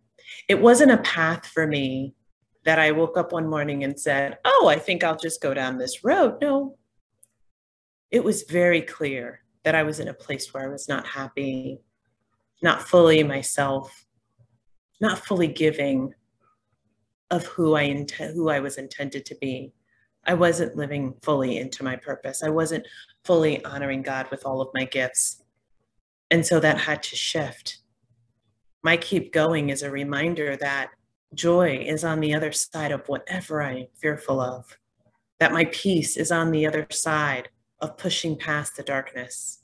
It 0.47 0.61
wasn't 0.61 0.91
a 0.91 0.97
path 0.97 1.45
for 1.45 1.67
me 1.67 2.15
that 2.63 2.79
I 2.79 2.91
woke 2.91 3.17
up 3.17 3.33
one 3.33 3.47
morning 3.47 3.83
and 3.83 3.99
said, 3.99 4.37
Oh, 4.45 4.67
I 4.67 4.77
think 4.77 5.03
I'll 5.03 5.17
just 5.17 5.41
go 5.41 5.53
down 5.53 5.77
this 5.77 6.03
road. 6.03 6.37
No. 6.41 6.77
It 8.09 8.23
was 8.23 8.43
very 8.43 8.81
clear 8.81 9.41
that 9.63 9.75
I 9.75 9.83
was 9.83 9.99
in 9.99 10.07
a 10.07 10.13
place 10.13 10.53
where 10.53 10.63
I 10.63 10.71
was 10.71 10.87
not 10.87 11.05
happy, 11.05 11.79
not 12.61 12.81
fully 12.81 13.23
myself, 13.23 14.05
not 15.01 15.25
fully 15.25 15.47
giving 15.47 16.13
of 17.31 17.45
who 17.45 17.75
I 17.75 18.05
who 18.17 18.49
I 18.49 18.59
was 18.59 18.77
intended 18.77 19.25
to 19.25 19.35
be. 19.35 19.73
I 20.25 20.35
wasn't 20.35 20.75
living 20.75 21.15
fully 21.23 21.57
into 21.57 21.83
my 21.83 21.95
purpose. 21.95 22.43
I 22.43 22.49
wasn't 22.49 22.85
fully 23.25 23.63
honoring 23.65 24.03
God 24.03 24.29
with 24.29 24.45
all 24.45 24.61
of 24.61 24.69
my 24.73 24.83
gifts. 24.85 25.43
And 26.29 26.45
so 26.45 26.59
that 26.59 26.77
had 26.77 27.01
to 27.03 27.15
shift. 27.15 27.79
My 28.83 28.97
keep 28.97 29.33
going 29.33 29.69
is 29.69 29.81
a 29.81 29.91
reminder 29.91 30.55
that 30.57 30.91
joy 31.33 31.83
is 31.85 32.03
on 32.03 32.19
the 32.19 32.35
other 32.35 32.51
side 32.51 32.91
of 32.91 33.07
whatever 33.07 33.61
I'm 33.61 33.87
fearful 33.99 34.39
of, 34.39 34.77
that 35.39 35.53
my 35.53 35.65
peace 35.65 36.17
is 36.17 36.31
on 36.31 36.51
the 36.51 36.67
other 36.67 36.85
side 36.91 37.49
of 37.79 37.97
pushing 37.97 38.37
past 38.37 38.75
the 38.75 38.83
darkness. 38.83 39.63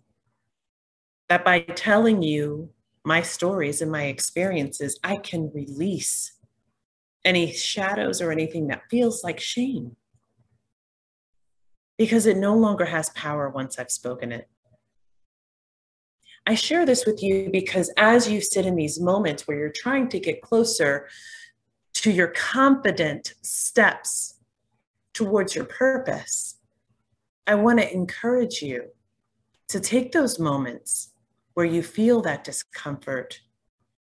That 1.29 1.45
by 1.45 1.59
telling 1.59 2.23
you 2.23 2.69
my 3.05 3.21
stories 3.21 3.81
and 3.81 3.91
my 3.91 4.03
experiences, 4.03 4.99
I 5.03 5.17
can 5.17 5.51
release 5.53 6.33
any 7.23 7.51
shadows 7.51 8.21
or 8.21 8.31
anything 8.31 8.67
that 8.67 8.83
feels 8.89 9.23
like 9.23 9.39
shame 9.39 9.95
because 11.97 12.25
it 12.25 12.37
no 12.37 12.55
longer 12.55 12.85
has 12.85 13.09
power 13.09 13.49
once 13.49 13.79
I've 13.79 13.91
spoken 13.91 14.31
it. 14.31 14.47
I 16.45 16.55
share 16.55 16.85
this 16.85 17.05
with 17.05 17.21
you 17.21 17.49
because 17.51 17.91
as 17.97 18.29
you 18.29 18.39
sit 18.39 18.65
in 18.65 18.75
these 18.75 19.01
moments 19.01 19.47
where 19.47 19.57
you're 19.57 19.69
trying 19.69 20.07
to 20.09 20.19
get 20.19 20.41
closer 20.41 21.09
to 21.95 22.11
your 22.11 22.27
confident 22.29 23.33
steps 23.41 24.35
towards 25.13 25.55
your 25.55 25.65
purpose, 25.65 26.57
I 27.47 27.55
want 27.55 27.79
to 27.79 27.93
encourage 27.93 28.61
you 28.61 28.85
to 29.67 29.79
take 29.81 30.13
those 30.13 30.39
moments 30.39 31.11
where 31.57 31.65
you 31.65 31.81
feel 31.81 32.21
that 32.21 32.43
discomfort, 32.43 33.41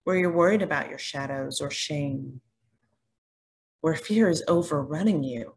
where 0.06 0.15
you're 0.15 0.32
worried 0.32 0.62
about 0.62 0.88
your 0.88 0.97
shadows 0.97 1.60
or 1.60 1.69
shame, 1.69 2.39
where 3.82 3.95
fear 3.95 4.29
is 4.29 4.41
overrunning 4.47 5.25
you, 5.25 5.53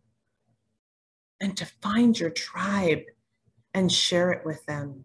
and 1.40 1.57
to 1.57 1.64
find 1.81 2.18
your 2.18 2.31
tribe 2.31 3.03
and 3.72 3.92
share 3.92 4.33
it 4.33 4.44
with 4.44 4.66
them. 4.66 5.05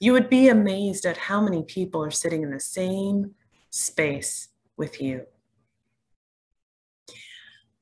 You 0.00 0.14
would 0.14 0.28
be 0.28 0.48
amazed 0.48 1.06
at 1.06 1.16
how 1.16 1.40
many 1.40 1.62
people 1.62 2.02
are 2.02 2.10
sitting 2.10 2.42
in 2.42 2.50
the 2.50 2.58
same 2.58 3.36
space 3.70 4.48
with 4.76 5.00
you. 5.00 5.26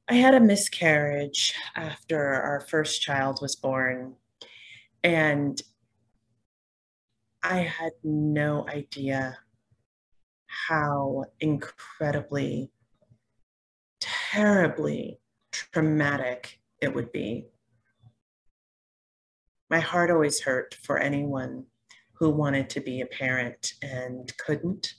I 0.06 0.16
had 0.16 0.34
a 0.34 0.40
miscarriage 0.40 1.54
after 1.74 2.18
our 2.20 2.60
first 2.60 3.00
child 3.00 3.38
was 3.40 3.56
born, 3.56 4.16
and 5.02 5.62
I 7.46 7.58
had 7.58 7.92
no 8.02 8.66
idea 8.70 9.36
how 10.46 11.26
incredibly, 11.40 12.70
terribly 14.00 15.20
traumatic 15.52 16.58
it 16.80 16.94
would 16.94 17.12
be. 17.12 17.48
My 19.68 19.78
heart 19.78 20.10
always 20.10 20.40
hurt 20.40 20.74
for 20.82 20.98
anyone 20.98 21.66
who 22.14 22.30
wanted 22.30 22.70
to 22.70 22.80
be 22.80 23.02
a 23.02 23.06
parent 23.06 23.74
and 23.82 24.34
couldn't, 24.38 24.94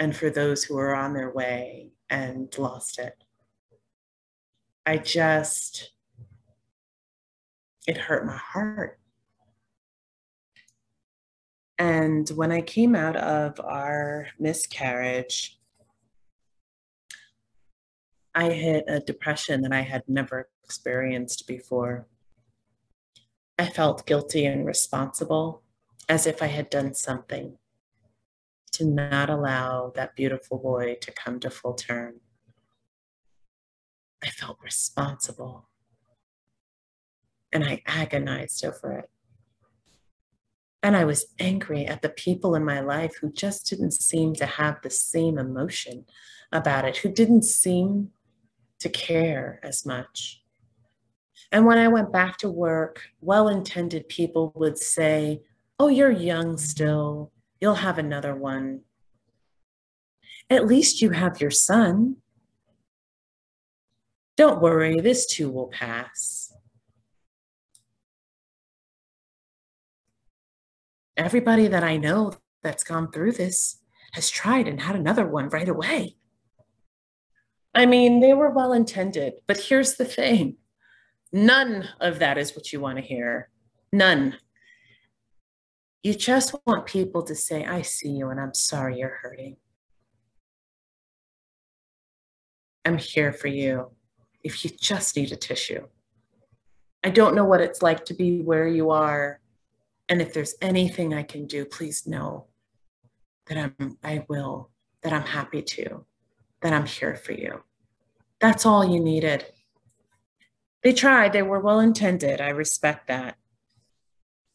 and 0.00 0.16
for 0.16 0.30
those 0.30 0.64
who 0.64 0.74
were 0.74 0.96
on 0.96 1.14
their 1.14 1.30
way 1.30 1.92
and 2.08 2.52
lost 2.58 2.98
it. 2.98 3.22
I 4.84 4.98
just, 4.98 5.92
it 7.86 7.98
hurt 7.98 8.26
my 8.26 8.36
heart 8.36 8.99
and 11.80 12.28
when 12.28 12.52
I 12.52 12.60
came 12.60 12.94
out 12.94 13.16
of 13.16 13.58
our 13.58 14.26
miscarriage, 14.38 15.58
I 18.34 18.50
hit 18.50 18.84
a 18.86 19.00
depression 19.00 19.62
that 19.62 19.72
I 19.72 19.80
had 19.80 20.02
never 20.06 20.50
experienced 20.62 21.46
before. 21.46 22.06
I 23.58 23.64
felt 23.64 24.06
guilty 24.06 24.44
and 24.44 24.66
responsible, 24.66 25.62
as 26.06 26.26
if 26.26 26.42
I 26.42 26.48
had 26.48 26.68
done 26.68 26.92
something 26.92 27.56
to 28.72 28.84
not 28.84 29.30
allow 29.30 29.90
that 29.96 30.14
beautiful 30.14 30.58
boy 30.58 30.98
to 31.00 31.12
come 31.12 31.40
to 31.40 31.48
full 31.48 31.74
term. 31.74 32.20
I 34.22 34.28
felt 34.28 34.58
responsible 34.62 35.70
and 37.50 37.64
I 37.64 37.82
agonized 37.86 38.66
over 38.66 38.98
it. 38.98 39.10
And 40.82 40.96
I 40.96 41.04
was 41.04 41.26
angry 41.38 41.86
at 41.86 42.02
the 42.02 42.08
people 42.08 42.54
in 42.54 42.64
my 42.64 42.80
life 42.80 43.16
who 43.20 43.32
just 43.32 43.68
didn't 43.68 43.92
seem 43.92 44.34
to 44.36 44.46
have 44.46 44.80
the 44.82 44.90
same 44.90 45.36
emotion 45.38 46.06
about 46.52 46.86
it, 46.86 46.98
who 46.98 47.10
didn't 47.10 47.42
seem 47.42 48.10
to 48.78 48.88
care 48.88 49.60
as 49.62 49.84
much. 49.84 50.42
And 51.52 51.66
when 51.66 51.78
I 51.78 51.88
went 51.88 52.12
back 52.12 52.38
to 52.38 52.48
work, 52.48 53.02
well 53.20 53.48
intended 53.48 54.08
people 54.08 54.52
would 54.54 54.78
say, 54.78 55.42
Oh, 55.78 55.88
you're 55.88 56.10
young 56.10 56.56
still. 56.56 57.32
You'll 57.60 57.74
have 57.76 57.98
another 57.98 58.34
one. 58.34 58.82
At 60.48 60.66
least 60.66 61.02
you 61.02 61.10
have 61.10 61.40
your 61.40 61.50
son. 61.50 62.16
Don't 64.36 64.62
worry, 64.62 65.00
this 65.00 65.26
too 65.26 65.50
will 65.50 65.68
pass. 65.68 66.39
Everybody 71.20 71.68
that 71.68 71.84
I 71.84 71.96
know 71.96 72.32
that's 72.62 72.84
gone 72.84 73.10
through 73.10 73.32
this 73.32 73.80
has 74.12 74.30
tried 74.30 74.66
and 74.66 74.80
had 74.80 74.96
another 74.96 75.26
one 75.26 75.48
right 75.48 75.68
away. 75.68 76.16
I 77.74 77.86
mean, 77.86 78.20
they 78.20 78.34
were 78.34 78.50
well 78.50 78.72
intended, 78.72 79.34
but 79.46 79.58
here's 79.58 79.94
the 79.94 80.04
thing 80.04 80.56
none 81.32 81.88
of 82.00 82.18
that 82.18 82.38
is 82.38 82.56
what 82.56 82.72
you 82.72 82.80
want 82.80 82.98
to 82.98 83.04
hear. 83.04 83.50
None. 83.92 84.36
You 86.02 86.14
just 86.14 86.54
want 86.66 86.86
people 86.86 87.22
to 87.24 87.34
say, 87.34 87.64
I 87.64 87.82
see 87.82 88.10
you 88.10 88.30
and 88.30 88.40
I'm 88.40 88.54
sorry 88.54 88.98
you're 88.98 89.18
hurting. 89.22 89.56
I'm 92.84 92.98
here 92.98 93.32
for 93.32 93.48
you 93.48 93.90
if 94.42 94.64
you 94.64 94.70
just 94.70 95.16
need 95.16 95.30
a 95.30 95.36
tissue. 95.36 95.86
I 97.04 97.10
don't 97.10 97.34
know 97.34 97.44
what 97.44 97.60
it's 97.60 97.82
like 97.82 98.06
to 98.06 98.14
be 98.14 98.40
where 98.40 98.66
you 98.66 98.90
are 98.90 99.40
and 100.10 100.20
if 100.20 100.34
there's 100.34 100.56
anything 100.60 101.14
I 101.14 101.22
can 101.22 101.46
do, 101.46 101.64
please 101.64 102.04
know 102.04 102.48
that 103.46 103.56
I'm, 103.56 103.96
I 104.02 104.26
will, 104.28 104.70
that 105.02 105.12
I'm 105.12 105.22
happy 105.22 105.62
to, 105.62 106.04
that 106.62 106.72
I'm 106.72 106.84
here 106.84 107.14
for 107.14 107.32
you. 107.32 107.62
That's 108.40 108.66
all 108.66 108.84
you 108.84 108.98
needed. 108.98 109.46
They 110.82 110.92
tried, 110.92 111.32
they 111.32 111.42
were 111.42 111.60
well 111.60 111.78
intended. 111.78 112.40
I 112.40 112.48
respect 112.48 113.06
that. 113.06 113.36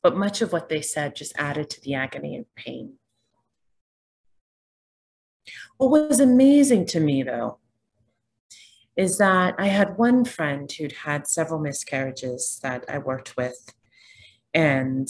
But 0.03 0.17
much 0.17 0.41
of 0.41 0.51
what 0.51 0.67
they 0.67 0.81
said 0.81 1.15
just 1.15 1.33
added 1.37 1.69
to 1.69 1.81
the 1.81 1.93
agony 1.93 2.35
and 2.35 2.45
pain. 2.55 2.95
What 5.77 5.89
was 5.89 6.19
amazing 6.19 6.87
to 6.87 6.99
me, 6.99 7.23
though, 7.23 7.59
is 8.97 9.19
that 9.19 9.55
I 9.57 9.67
had 9.67 9.97
one 9.97 10.25
friend 10.25 10.69
who'd 10.69 10.91
had 10.91 11.27
several 11.27 11.59
miscarriages 11.61 12.59
that 12.61 12.83
I 12.89 12.97
worked 12.97 13.37
with. 13.37 13.73
And 14.53 15.07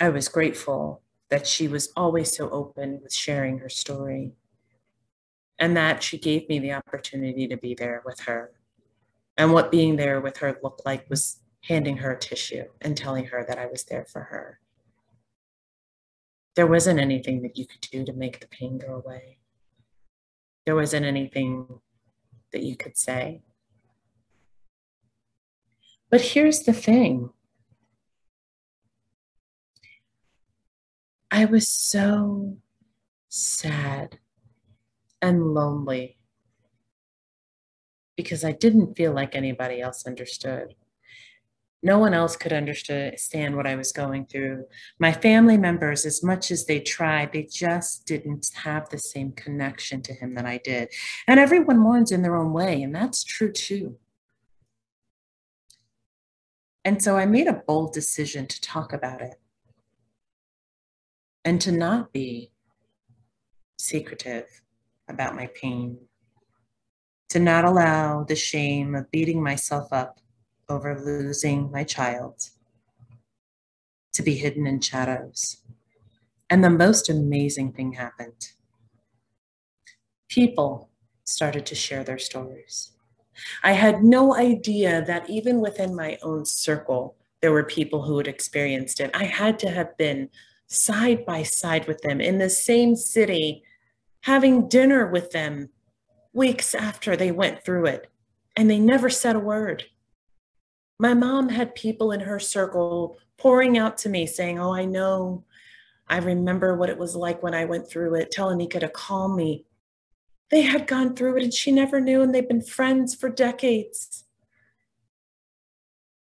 I 0.00 0.08
was 0.08 0.28
grateful 0.28 1.02
that 1.30 1.46
she 1.46 1.68
was 1.68 1.92
always 1.96 2.36
so 2.36 2.50
open 2.50 3.00
with 3.02 3.12
sharing 3.12 3.58
her 3.58 3.68
story 3.68 4.32
and 5.58 5.76
that 5.76 6.02
she 6.02 6.18
gave 6.18 6.48
me 6.48 6.58
the 6.58 6.72
opportunity 6.72 7.46
to 7.48 7.56
be 7.56 7.74
there 7.74 8.02
with 8.04 8.20
her. 8.20 8.52
And 9.36 9.52
what 9.52 9.70
being 9.70 9.96
there 9.96 10.20
with 10.20 10.38
her 10.38 10.58
looked 10.62 10.84
like 10.84 11.08
was 11.08 11.40
handing 11.64 11.98
her 11.98 12.12
a 12.12 12.18
tissue 12.18 12.64
and 12.80 12.96
telling 12.96 13.26
her 13.26 13.44
that 13.46 13.58
I 13.58 13.66
was 13.66 13.84
there 13.84 14.04
for 14.04 14.24
her. 14.24 14.60
There 16.54 16.66
wasn't 16.66 17.00
anything 17.00 17.42
that 17.42 17.56
you 17.56 17.66
could 17.66 17.80
do 17.80 18.04
to 18.04 18.12
make 18.12 18.40
the 18.40 18.48
pain 18.48 18.78
go 18.78 18.94
away. 18.94 19.38
There 20.66 20.74
wasn't 20.74 21.06
anything 21.06 21.80
that 22.52 22.62
you 22.62 22.76
could 22.76 22.98
say. 22.98 23.42
But 26.10 26.20
here's 26.20 26.60
the 26.60 26.74
thing 26.74 27.30
I 31.34 31.46
was 31.46 31.66
so 31.66 32.58
sad 33.30 34.18
and 35.22 35.54
lonely 35.54 36.18
because 38.18 38.44
I 38.44 38.52
didn't 38.52 38.98
feel 38.98 39.14
like 39.14 39.34
anybody 39.34 39.80
else 39.80 40.06
understood. 40.06 40.74
No 41.82 41.98
one 41.98 42.12
else 42.12 42.36
could 42.36 42.52
understand 42.52 43.56
what 43.56 43.66
I 43.66 43.76
was 43.76 43.92
going 43.92 44.26
through. 44.26 44.66
My 44.98 45.10
family 45.10 45.56
members, 45.56 46.04
as 46.04 46.22
much 46.22 46.50
as 46.50 46.66
they 46.66 46.80
tried, 46.80 47.32
they 47.32 47.44
just 47.44 48.04
didn't 48.06 48.50
have 48.54 48.90
the 48.90 48.98
same 48.98 49.32
connection 49.32 50.02
to 50.02 50.12
him 50.12 50.34
that 50.34 50.44
I 50.44 50.58
did. 50.58 50.90
And 51.26 51.40
everyone 51.40 51.78
mourns 51.78 52.12
in 52.12 52.20
their 52.20 52.36
own 52.36 52.52
way, 52.52 52.82
and 52.82 52.94
that's 52.94 53.24
true 53.24 53.50
too. 53.50 53.96
And 56.84 57.02
so 57.02 57.16
I 57.16 57.24
made 57.24 57.46
a 57.46 57.62
bold 57.66 57.94
decision 57.94 58.46
to 58.48 58.60
talk 58.60 58.92
about 58.92 59.22
it 59.22 59.36
and 61.44 61.60
to 61.60 61.72
not 61.72 62.12
be 62.12 62.50
secretive 63.78 64.62
about 65.08 65.34
my 65.34 65.48
pain, 65.60 65.98
to 67.28 67.38
not 67.38 67.64
allow 67.64 68.24
the 68.24 68.36
shame 68.36 68.94
of 68.94 69.10
beating 69.10 69.42
myself 69.42 69.92
up 69.92 70.20
over 70.68 70.98
losing 70.98 71.70
my 71.70 71.84
child 71.84 72.50
to 74.12 74.22
be 74.22 74.36
hidden 74.36 74.66
in 74.66 74.80
shadows. 74.80 75.58
And 76.48 76.62
the 76.62 76.70
most 76.70 77.08
amazing 77.08 77.72
thing 77.72 77.92
happened. 77.92 78.50
People 80.28 80.90
started 81.24 81.66
to 81.66 81.74
share 81.74 82.04
their 82.04 82.18
stories. 82.18 82.92
I 83.62 83.72
had 83.72 84.04
no 84.04 84.36
idea 84.36 85.02
that 85.06 85.28
even 85.28 85.60
within 85.60 85.94
my 85.94 86.18
own 86.22 86.44
circle, 86.44 87.16
there 87.40 87.52
were 87.52 87.64
people 87.64 88.02
who 88.02 88.18
had 88.18 88.28
experienced 88.28 89.00
it. 89.00 89.10
I 89.14 89.24
had 89.24 89.58
to 89.60 89.70
have 89.70 89.96
been 89.96 90.28
side 90.72 91.24
by 91.26 91.42
side 91.42 91.86
with 91.86 92.00
them 92.02 92.20
in 92.20 92.38
the 92.38 92.50
same 92.50 92.96
city, 92.96 93.62
having 94.22 94.68
dinner 94.68 95.06
with 95.06 95.30
them 95.30 95.68
weeks 96.32 96.74
after 96.74 97.16
they 97.16 97.30
went 97.30 97.64
through 97.64 97.86
it, 97.86 98.10
and 98.56 98.70
they 98.70 98.78
never 98.78 99.10
said 99.10 99.36
a 99.36 99.40
word. 99.40 99.84
My 100.98 101.14
mom 101.14 101.48
had 101.48 101.74
people 101.74 102.12
in 102.12 102.20
her 102.20 102.38
circle 102.38 103.18
pouring 103.38 103.76
out 103.76 103.98
to 103.98 104.08
me 104.08 104.26
saying, 104.26 104.58
Oh, 104.58 104.72
I 104.72 104.84
know. 104.84 105.44
I 106.08 106.18
remember 106.18 106.76
what 106.76 106.90
it 106.90 106.98
was 106.98 107.16
like 107.16 107.42
when 107.42 107.54
I 107.54 107.64
went 107.64 107.88
through 107.88 108.14
it. 108.16 108.30
Tell 108.30 108.50
Anika 108.50 108.80
to 108.80 108.88
call 108.88 109.28
me. 109.34 109.64
They 110.50 110.62
had 110.62 110.86
gone 110.86 111.16
through 111.16 111.38
it 111.38 111.44
and 111.44 111.54
she 111.54 111.72
never 111.72 112.00
knew, 112.00 112.22
and 112.22 112.34
they've 112.34 112.48
been 112.48 112.62
friends 112.62 113.14
for 113.14 113.28
decades 113.28 114.24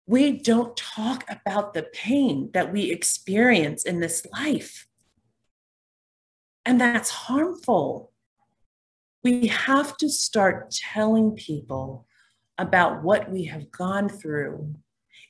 we 0.05 0.33
don't 0.33 0.75
talk 0.75 1.25
about 1.29 1.73
the 1.73 1.83
pain 1.83 2.49
that 2.53 2.73
we 2.73 2.91
experience 2.91 3.85
in 3.85 3.99
this 3.99 4.25
life. 4.33 4.87
And 6.65 6.79
that's 6.79 7.09
harmful. 7.09 8.11
We 9.23 9.47
have 9.47 9.95
to 9.97 10.09
start 10.09 10.71
telling 10.71 11.31
people 11.35 12.05
about 12.57 13.03
what 13.03 13.31
we 13.31 13.45
have 13.45 13.71
gone 13.71 14.09
through 14.09 14.75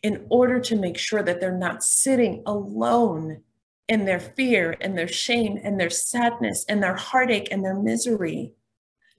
in 0.02 0.26
order 0.30 0.60
to 0.60 0.76
make 0.76 0.98
sure 0.98 1.24
that 1.24 1.40
they're 1.40 1.58
not 1.58 1.84
sitting 1.84 2.44
alone 2.46 3.42
in 3.88 4.06
their 4.06 4.20
fear 4.20 4.76
and 4.82 4.98
their 4.98 5.08
shame 5.08 5.60
and 5.64 5.80
their 5.80 5.90
sadness 5.90 6.66
and 6.68 6.82
their 6.82 6.96
heartache 6.96 7.50
and 7.52 7.64
their 7.64 7.80
misery. 7.80 8.54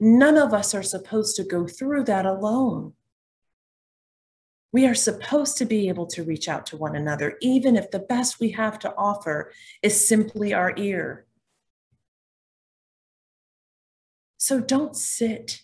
None 0.01 0.37
of 0.37 0.53
us 0.53 0.75
are 0.75 0.83
supposed 0.83 1.37
to 1.37 1.45
go 1.45 1.67
through 1.67 2.05
that 2.05 2.27
alone. 2.27 2.95
We 4.75 4.89
are 4.89 4.95
supposed 4.95 5.57
to 5.59 5.66
be 5.66 5.89
able 5.89 6.09
to 6.09 6.25
reach 6.25 6.49
out 6.49 6.66
to 6.66 6.77
one 6.77 6.97
another, 6.97 7.39
even 7.41 7.77
if 7.77 7.93
the 7.93 8.01
best 8.01 8.41
we 8.41 8.51
have 8.51 8.77
to 8.81 8.93
offer 8.97 9.53
is 9.83 10.09
simply 10.09 10.53
our 10.53 10.75
ear. 10.77 11.27
So 14.37 14.59
don't 14.59 14.97
sit 14.97 15.62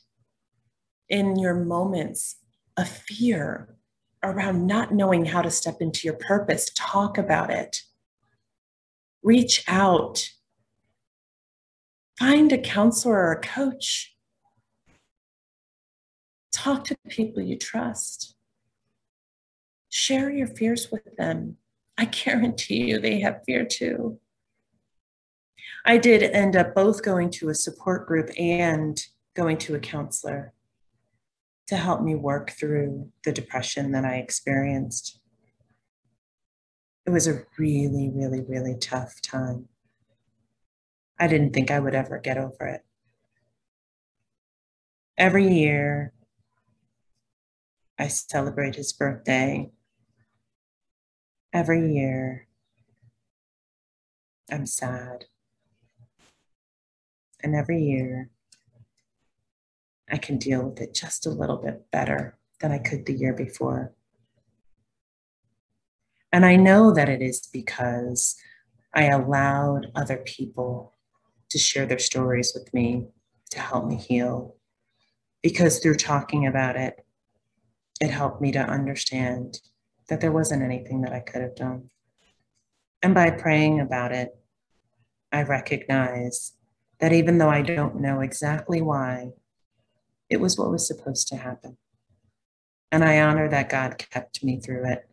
in 1.09 1.37
your 1.41 1.55
moments 1.55 2.37
of 2.77 2.89
fear 2.89 3.75
around 4.23 4.69
not 4.69 4.95
knowing 4.95 5.25
how 5.25 5.43
to 5.43 5.51
step 5.51 5.79
into 5.81 6.07
your 6.07 6.17
purpose. 6.17 6.71
Talk 6.77 7.19
about 7.19 7.51
it. 7.51 7.83
Reach 9.25 9.65
out. 9.67 10.31
Find 12.17 12.53
a 12.53 12.59
counselor 12.59 13.17
or 13.17 13.33
a 13.33 13.41
coach. 13.41 14.17
Talk 16.53 16.85
to 16.85 16.97
people 17.09 17.43
you 17.43 17.57
trust. 17.57 18.37
Share 19.91 20.31
your 20.31 20.47
fears 20.47 20.91
with 20.91 21.17
them. 21.17 21.57
I 21.99 22.05
guarantee 22.07 22.85
you 22.89 22.99
they 22.99 23.21
have 23.21 23.43
fear 23.45 23.65
too. 23.65 24.19
I 25.85 25.99
did 25.99 26.23
end 26.23 26.57
up 26.57 26.75
both 26.75 27.03
going 27.03 27.31
to 27.33 27.49
a 27.49 27.55
support 27.55 28.07
group 28.07 28.31
and 28.39 28.99
going 29.35 29.59
to 29.59 29.75
a 29.75 29.81
counselor 29.81 30.53
to 31.67 31.77
help 31.77 32.03
me 32.03 32.15
work 32.15 32.51
through 32.51 33.11
the 33.25 33.33
depression 33.33 33.93
that 33.93 34.05
I 34.05 34.17
experienced. 34.17 35.21
It 37.07 37.11
was 37.11 37.27
a 37.27 37.43
really, 37.59 38.11
really, 38.13 38.43
really 38.43 38.77
tough 38.79 39.21
time. 39.21 39.69
I 41.19 41.27
didn't 41.27 41.53
think 41.53 41.71
I 41.71 41.81
would 41.81 41.95
ever 41.95 42.19
get 42.19 42.39
over 42.39 42.67
it. 42.67 42.85
Every 45.19 45.47
year, 45.53 46.13
I 47.99 48.09
celebrate 48.09 48.77
his 48.77 48.93
birthday 48.93 49.71
Every 51.53 51.81
mm-hmm. 51.81 51.93
year, 51.93 52.47
I'm 54.51 54.67
sad. 54.67 55.25
And 57.43 57.55
every 57.55 57.83
year, 57.83 58.31
I 60.11 60.19
can 60.19 60.39
deal 60.39 60.69
with 60.69 60.81
it 60.81 60.95
just 60.95 61.27
a 61.27 61.31
little 61.31 61.57
bit 61.57 61.91
better 61.91 62.37
than 62.61 62.73
I 62.73 62.79
could 62.79 63.07
the 63.07 63.15
year 63.15 63.33
before. 63.33 63.93
And 66.33 66.45
I 66.45 66.57
know 66.57 66.93
that 66.93 67.09
it 67.09 67.23
is 67.23 67.49
because 67.53 68.37
I 68.95 69.07
allowed 69.07 69.87
other 69.95 70.19
people 70.19 70.95
to 71.49 71.59
share 71.59 71.87
their 71.87 71.99
stories 71.99 72.53
with 72.55 72.73
me 72.75 73.09
to 73.51 73.61
help 73.61 73.87
me 73.87 73.97
heal. 73.97 74.57
Because 75.43 75.79
through 75.79 75.97
talking 75.97 76.47
about 76.47 76.77
it, 76.77 77.05
it 78.01 78.11
helped 78.11 78.41
me 78.41 78.53
to 78.53 78.61
understand 78.61 79.61
that 80.11 80.21
there 80.21 80.33
wasn't 80.33 80.63
anything 80.63 81.01
that 81.03 81.13
I 81.13 81.21
could 81.21 81.41
have 81.41 81.55
done. 81.55 81.89
And 83.01 83.15
by 83.15 83.31
praying 83.31 83.81
about 83.81 84.13
it, 84.13 84.37
I 85.33 85.45
recognize 85.45 86.53
that 86.99 87.13
even 87.13 87.39
though 87.39 87.49
I 87.49 87.63
don't 87.63 88.01
know 88.01 88.21
exactly 88.21 88.83
why, 88.83 89.31
it 90.29 90.41
was 90.41 90.59
what 90.59 90.71
was 90.71 90.87
supposed 90.87 91.29
to 91.29 91.37
happen. 91.37 91.79
And 92.93 93.05
I 93.05 93.21
honor 93.21 93.49
that 93.49 93.71
God 93.71 93.99
kept 93.99 94.43
me 94.43 94.59
through 94.59 94.91
it. 94.91 95.09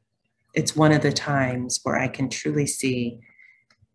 It's 0.56 0.76
one 0.76 0.92
of 0.92 1.04
the 1.04 1.14
times 1.14 1.80
where 1.84 2.00
I 2.00 2.08
can 2.08 2.28
truly 2.28 2.66
see 2.66 3.20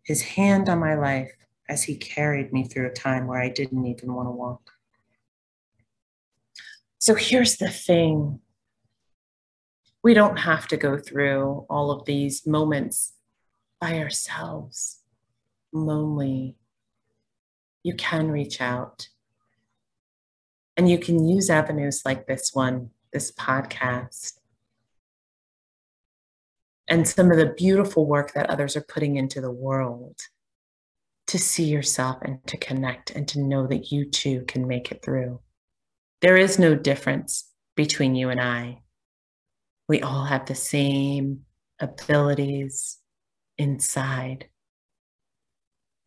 his 0.03 0.21
hand 0.21 0.69
on 0.69 0.79
my 0.79 0.95
life 0.95 1.33
as 1.67 1.83
he 1.83 1.97
carried 1.97 2.53
me 2.53 2.63
through 2.63 2.87
a 2.87 2.93
time 2.93 3.27
where 3.27 3.41
I 3.41 3.49
didn't 3.49 3.85
even 3.85 4.13
want 4.13 4.27
to 4.27 4.31
walk. 4.31 4.71
So 6.99 7.13
here's 7.13 7.57
the 7.57 7.69
thing 7.69 8.39
we 10.03 10.13
don't 10.13 10.37
have 10.37 10.67
to 10.67 10.77
go 10.77 10.97
through 10.97 11.65
all 11.69 11.89
of 11.89 12.05
these 12.05 12.45
moments 12.45 13.13
by 13.79 13.99
ourselves, 13.99 14.99
lonely. 15.71 16.57
You 17.83 17.95
can 17.95 18.29
reach 18.29 18.61
out. 18.61 19.07
And 20.75 20.89
you 20.89 20.97
can 20.97 21.27
use 21.27 21.49
avenues 21.49 22.01
like 22.03 22.27
this 22.27 22.51
one, 22.53 22.89
this 23.13 23.31
podcast, 23.31 24.33
and 26.87 27.07
some 27.07 27.31
of 27.31 27.37
the 27.37 27.53
beautiful 27.57 28.05
work 28.05 28.33
that 28.33 28.49
others 28.49 28.75
are 28.75 28.81
putting 28.81 29.15
into 29.15 29.39
the 29.39 29.51
world 29.51 30.19
to 31.27 31.39
see 31.39 31.63
yourself 31.63 32.17
and 32.21 32.45
to 32.47 32.57
connect 32.57 33.11
and 33.11 33.27
to 33.29 33.41
know 33.41 33.65
that 33.67 33.91
you 33.91 34.09
too 34.09 34.43
can 34.47 34.67
make 34.67 34.91
it 34.91 35.01
through. 35.03 35.39
There 36.21 36.37
is 36.37 36.59
no 36.59 36.75
difference 36.75 37.49
between 37.75 38.15
you 38.15 38.29
and 38.29 38.41
I. 38.41 38.82
We 39.87 40.01
all 40.01 40.25
have 40.25 40.45
the 40.45 40.55
same 40.55 41.41
abilities 41.79 42.97
inside. 43.57 44.49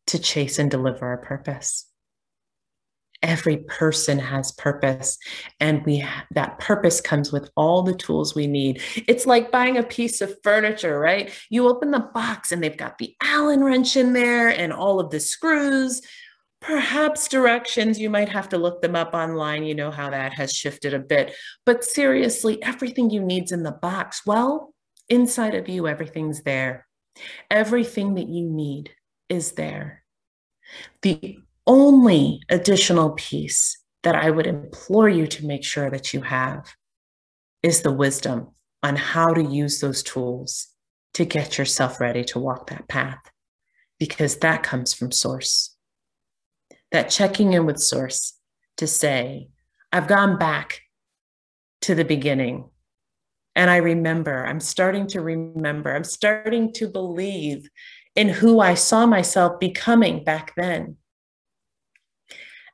to 0.09 0.19
chase 0.21 0.59
and 0.61 0.71
deliver 0.71 1.05
our 1.05 1.19
purpose. 1.19 1.87
Every 3.23 3.57
person 3.57 4.19
has 4.21 4.53
purpose, 4.53 5.19
and 5.59 5.85
we 5.85 5.99
ha- 5.99 6.27
that 6.33 6.61
purpose 6.61 7.01
comes 7.01 7.33
with 7.33 7.51
all 7.57 7.83
the 7.83 7.95
tools 7.95 8.35
we 8.35 8.47
need. 8.47 8.83
It's 9.09 9.27
like 9.27 9.51
buying 9.51 9.79
a 9.79 9.83
piece 9.83 10.21
of 10.21 10.37
furniture, 10.45 10.99
right? 11.01 11.33
You 11.51 11.67
open 11.67 11.91
the 11.91 12.09
box, 12.15 12.53
and 12.53 12.63
they've 12.63 12.77
got 12.77 12.99
the 12.99 13.17
Allen 13.21 13.65
wrench 13.65 13.97
in 13.97 14.13
there 14.13 14.49
and 14.49 14.73
all 14.73 15.01
of 15.01 15.11
the 15.11 15.19
screws. 15.19 16.03
Perhaps 16.67 17.29
directions, 17.29 18.01
you 18.01 18.11
might 18.11 18.29
have 18.29 18.49
to 18.49 18.59
look 18.59 18.83
them 18.83 18.97
up 18.97 19.15
online. 19.15 19.65
You 19.65 19.77
know 19.77 19.93
how 19.93 20.11
that 20.11 20.33
has 20.33 20.53
shifted 20.53 20.95
a 20.95 20.99
bit. 20.99 21.33
But 21.65 21.85
seriously, 21.85 22.61
everything 22.61 23.09
you 23.09 23.23
need's 23.23 23.53
in 23.53 23.63
the 23.63 23.71
box. 23.71 24.27
Well, 24.27 24.75
inside 25.09 25.55
of 25.55 25.69
you, 25.69 25.87
everything's 25.87 26.43
there. 26.43 26.89
Everything 27.53 28.15
that 28.15 28.29
you 28.29 28.51
need 28.51 28.91
is 29.29 29.53
there. 29.53 30.03
The 31.03 31.39
only 31.69 32.41
additional 32.49 33.11
piece 33.11 33.81
that 34.03 34.17
I 34.17 34.31
would 34.31 34.49
implore 34.49 35.09
you 35.09 35.29
to 35.29 35.47
make 35.47 35.63
sure 35.63 35.89
that 35.89 36.13
you 36.13 36.23
have 36.23 36.75
is 37.63 37.83
the 37.83 37.93
wisdom 37.93 38.49
on 38.83 38.97
how 38.97 39.33
to 39.33 39.43
use 39.43 39.79
those 39.81 40.03
tools 40.03 40.67
to 41.15 41.25
get 41.25 41.59
yourself 41.59 42.01
ready 42.01 42.25
to 42.25 42.41
walk 42.41 42.71
that 42.71 42.89
path, 42.89 43.21
because 44.01 44.39
that 44.39 44.65
comes 44.65 44.93
from 44.93 45.13
source. 45.13 45.76
That 46.97 47.11
checking 47.11 47.53
in 47.53 47.67
with 47.67 47.79
source 47.79 48.39
to 48.79 48.87
say, 48.87 49.51
I've 49.93 50.09
gone 50.09 50.39
back 50.39 50.81
to 51.83 51.95
the 51.95 52.07
beginning 52.07 52.71
and 53.55 53.69
I 53.69 53.77
remember, 53.77 54.47
I'm 54.47 54.61
starting 54.61 55.07
to 55.09 55.21
remember, 55.21 55.95
I'm 55.95 56.05
starting 56.05 56.73
to 56.73 56.89
believe 56.89 57.69
in 58.15 58.31
who 58.31 58.61
I 58.61 58.73
saw 58.73 59.05
myself 59.05 59.61
becoming 59.61 60.25
back 60.25 60.55
then. 60.57 60.97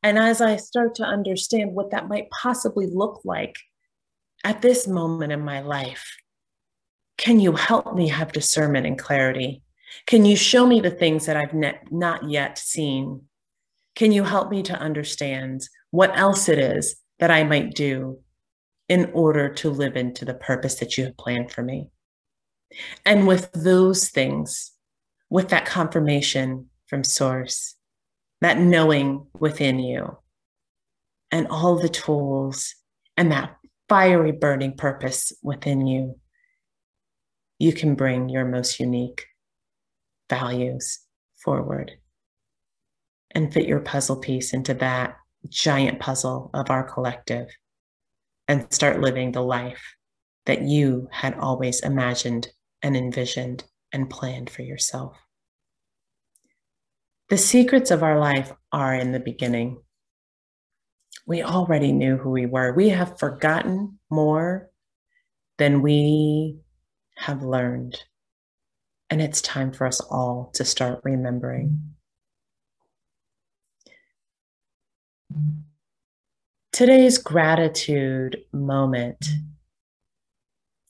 And 0.05 0.21
as 0.21 0.41
I 0.41 0.55
start 0.55 0.95
to 0.95 1.05
understand 1.05 1.75
what 1.75 1.91
that 1.91 2.07
might 2.07 2.31
possibly 2.31 2.87
look 2.87 3.23
like 3.25 3.57
at 4.45 4.63
this 4.63 4.87
moment 4.87 5.33
in 5.33 5.41
my 5.41 5.63
life, 5.63 6.17
can 7.19 7.41
you 7.41 7.57
help 7.57 7.97
me 7.97 8.07
have 8.07 8.31
discernment 8.31 8.87
and 8.87 8.97
clarity? 8.97 9.65
Can 10.07 10.25
you 10.25 10.37
show 10.37 10.65
me 10.65 10.79
the 10.79 10.93
things 10.93 11.27
that 11.27 11.37
I've 11.37 11.57
not 11.91 12.31
yet 12.31 12.57
seen? 12.57 13.23
Can 13.95 14.13
you 14.13 14.25
help 14.25 14.51
me 14.51 14.63
to 14.65 14.79
understand 14.79 15.63
what 15.91 16.17
else 16.17 16.49
it 16.49 16.59
is 16.59 16.97
that 17.19 17.31
I 17.31 17.45
might 17.45 17.75
do 17.75 18.19
in 18.89 19.11
order 19.15 19.49
to 19.49 19.71
live 19.71 19.97
into 19.97 20.25
the 20.25 20.35
purpose 20.35 20.75
that 20.77 20.99
you 20.99 21.05
have 21.05 21.17
planned 21.17 21.51
for 21.51 21.63
me. 21.63 21.89
And 23.07 23.27
with 23.27 23.51
those 23.53 24.09
things, 24.09 24.73
with 25.31 25.49
that 25.49 25.65
confirmation 25.65 26.69
from 26.89 27.05
Source, 27.05 27.77
that 28.41 28.59
knowing 28.59 29.27
within 29.39 29.79
you, 29.79 30.19
and 31.31 31.47
all 31.47 31.79
the 31.79 31.89
tools 31.89 32.75
and 33.17 33.33
that 33.33 33.57
fiery 33.89 34.33
burning 34.33 34.77
purpose 34.77 35.33
within 35.43 35.87
you, 35.87 36.19
you 37.59 37.73
can 37.73 37.95
bring 37.95 38.29
your 38.29 38.45
most 38.45 38.81
unique 38.81 39.25
values 40.29 41.01
forward 41.37 41.93
and 43.33 43.53
fit 43.53 43.67
your 43.67 43.81
puzzle 43.81 44.17
piece 44.17 44.53
into 44.53 44.75
that 44.75 45.17
giant 45.49 46.01
puzzle 46.01 46.51
of 46.55 46.71
our 46.71 46.85
collective 46.85 47.49
and 48.49 48.73
start 48.73 49.01
living 49.01 49.33
the 49.33 49.43
life 49.43 49.83
that 50.47 50.63
you 50.63 51.09
had 51.11 51.35
always 51.35 51.81
imagined 51.81 52.49
and 52.83 52.97
envisioned 52.97 53.65
and 53.93 54.11
planned 54.11 54.51
for 54.51 54.63
yourself. 54.63 55.17
The 57.29 57.39
secrets 57.39 57.91
of 57.91 58.03
our 58.03 58.19
life 58.19 58.53
are 58.73 58.95
in 58.95 59.13
the 59.13 59.21
beginning. 59.21 59.81
We 61.27 61.43
already 61.43 61.93
knew 61.93 62.17
who 62.17 62.31
we 62.31 62.47
were. 62.47 62.75
We 62.75 62.91
have 62.91 63.19
forgotten 63.19 63.99
more 64.11 64.69
than 65.59 65.83
we 65.83 66.59
have 67.17 67.43
learned. 67.43 68.03
And 69.09 69.23
it's 69.23 69.41
time 69.41 69.73
for 69.73 69.87
us 69.87 70.01
all 70.01 70.51
to 70.55 70.65
start 70.65 71.01
remembering. 71.05 71.95
Today's 76.73 77.19
gratitude 77.19 78.39
moment 78.53 79.29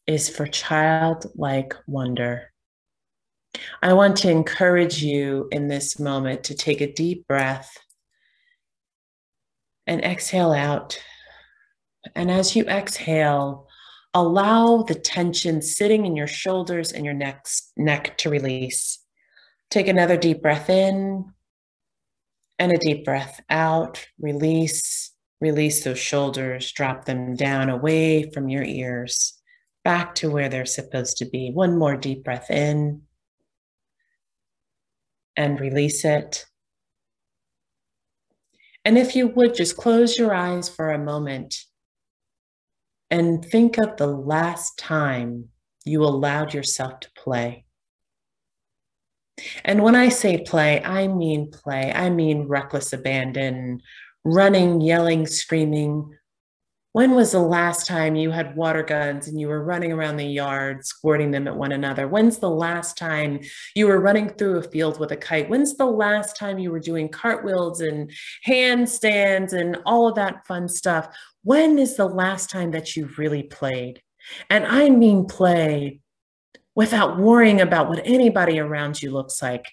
is 0.07 0.28
for 0.28 0.47
childlike 0.47 1.74
wonder. 1.86 2.53
I 3.82 3.93
want 3.93 4.16
to 4.18 4.30
encourage 4.30 5.03
you 5.03 5.49
in 5.51 5.68
this 5.68 5.99
moment 5.99 6.45
to 6.45 6.55
take 6.55 6.80
a 6.80 6.93
deep 6.93 7.26
breath 7.26 7.76
and 9.86 10.03
exhale 10.03 10.53
out. 10.53 10.99
And 12.14 12.30
as 12.30 12.55
you 12.57 12.64
exhale, 12.64 13.66
allow 14.14 14.82
the 14.82 14.95
tension 14.95 15.62
sitting 15.62 16.07
in 16.07 16.16
your 16.16 16.26
shoulders 16.26 16.93
and 16.93 17.05
your 17.05 17.14
neck, 17.14 17.47
neck 17.76 18.16
to 18.18 18.30
release. 18.30 19.01
Take 19.70 19.88
another 19.88 20.16
deep 20.16 20.43
breath 20.43 20.70
in 20.70 21.32
and 22.63 22.73
a 22.73 22.79
deep 22.79 23.05
breath 23.05 23.41
out. 23.51 24.07
Release 24.19 25.13
Release 25.43 25.83
those 25.83 25.99
shoulders, 25.99 26.71
drop 26.71 27.05
them 27.05 27.35
down 27.35 27.69
away 27.69 28.31
from 28.31 28.49
your 28.49 28.63
ears, 28.63 29.43
back 29.83 30.15
to 30.15 30.31
where 30.31 30.49
they're 30.49 30.65
supposed 30.65 31.17
to 31.17 31.25
be. 31.25 31.51
One 31.53 31.77
more 31.77 31.97
deep 31.97 32.23
breath 32.23 32.49
in 32.49 33.03
and 35.35 35.59
release 35.59 36.05
it. 36.05 36.45
And 38.85 38.97
if 38.97 39.17
you 39.17 39.27
would 39.27 39.57
just 39.57 39.77
close 39.77 40.17
your 40.17 40.33
eyes 40.33 40.69
for 40.69 40.93
a 40.93 41.05
moment 41.05 41.57
and 43.11 43.45
think 43.45 43.79
of 43.79 43.97
the 43.97 44.07
last 44.07 44.79
time 44.79 45.49
you 45.85 46.05
allowed 46.05 46.55
yourself 46.55 47.01
to 47.01 47.11
play. 47.17 47.65
And 49.64 49.83
when 49.83 49.97
I 49.97 50.09
say 50.09 50.39
play, 50.39 50.83
I 50.83 51.09
mean 51.09 51.51
play. 51.51 51.93
I 51.93 52.11
mean 52.11 52.49
reckless 52.49 52.93
abandon, 52.93 53.80
running, 54.24 54.80
yelling, 54.80 55.26
screaming. 55.26 56.16
When 56.93 57.12
was 57.12 57.33
the 57.33 57.41
last 57.41 57.87
time 57.87 58.16
you 58.16 58.30
had 58.30 58.55
water 58.55 58.83
guns 58.83 59.26
and 59.26 59.41
you 59.41 59.49
were 59.49 59.64
running 59.64 59.93
around 59.93 60.18
the 60.18 60.26
yard, 60.26 60.85
squirting 60.85 61.30
them 61.30 61.49
at 61.49 61.57
one 61.57 61.72
another? 61.72 62.07
When's 62.07 62.37
the 62.37 62.51
last 62.51 62.99
time 62.99 63.41
you 63.74 63.87
were 63.87 64.01
running 64.01 64.28
through 64.28 64.59
a 64.59 64.62
field 64.62 65.01
with 65.01 65.11
a 65.12 65.16
kite? 65.16 65.49
When's 65.49 65.74
the 65.74 65.87
last 65.87 66.37
time 66.37 66.59
you 66.59 66.70
were 66.70 66.78
doing 66.78 67.09
cartwheels 67.09 67.80
and 67.80 68.12
handstands 68.47 69.55
and 69.55 69.78
all 69.87 70.07
of 70.07 70.16
that 70.16 70.47
fun 70.47 70.68
stuff? 70.68 71.09
When 71.45 71.78
is 71.78 71.97
the 71.97 72.07
last 72.07 72.51
time 72.51 72.72
that 72.72 72.95
you 72.95 73.09
really 73.16 73.45
played? 73.45 74.03
And 74.51 74.66
I 74.66 74.91
mean 74.91 75.24
play 75.24 76.03
without 76.75 77.18
worrying 77.18 77.61
about 77.61 77.89
what 77.89 78.03
anybody 78.05 78.59
around 78.59 79.03
you 79.03 79.11
looks 79.11 79.43
like. 79.43 79.66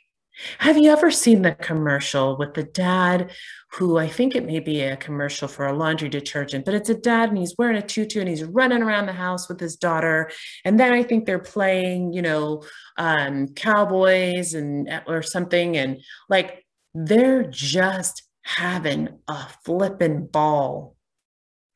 Have 0.59 0.77
you 0.77 0.91
ever 0.91 1.11
seen 1.11 1.41
the 1.41 1.53
commercial 1.53 2.37
with 2.37 2.53
the 2.53 2.63
dad 2.63 3.31
who 3.73 3.97
I 3.97 4.07
think 4.07 4.35
it 4.35 4.45
may 4.45 4.59
be 4.59 4.81
a 4.81 4.97
commercial 4.97 5.47
for 5.47 5.67
a 5.67 5.73
laundry 5.73 6.09
detergent, 6.09 6.65
but 6.65 6.73
it's 6.73 6.89
a 6.89 6.95
dad 6.95 7.29
and 7.29 7.37
he's 7.37 7.55
wearing 7.57 7.77
a 7.77 7.85
tutu 7.85 8.19
and 8.19 8.29
he's 8.29 8.43
running 8.43 8.81
around 8.81 9.05
the 9.05 9.13
house 9.13 9.47
with 9.47 9.59
his 9.59 9.75
daughter. 9.75 10.31
And 10.65 10.79
then 10.79 10.93
I 10.93 11.03
think 11.03 11.25
they're 11.25 11.39
playing, 11.39 12.13
you 12.13 12.21
know, 12.21 12.63
um, 12.97 13.49
cowboys 13.49 14.53
and 14.53 14.89
or 15.07 15.21
something. 15.21 15.77
And 15.77 16.01
like 16.29 16.65
they're 16.95 17.43
just 17.43 18.23
having 18.43 19.09
a 19.27 19.47
flippin' 19.63 20.25
ball. 20.25 20.95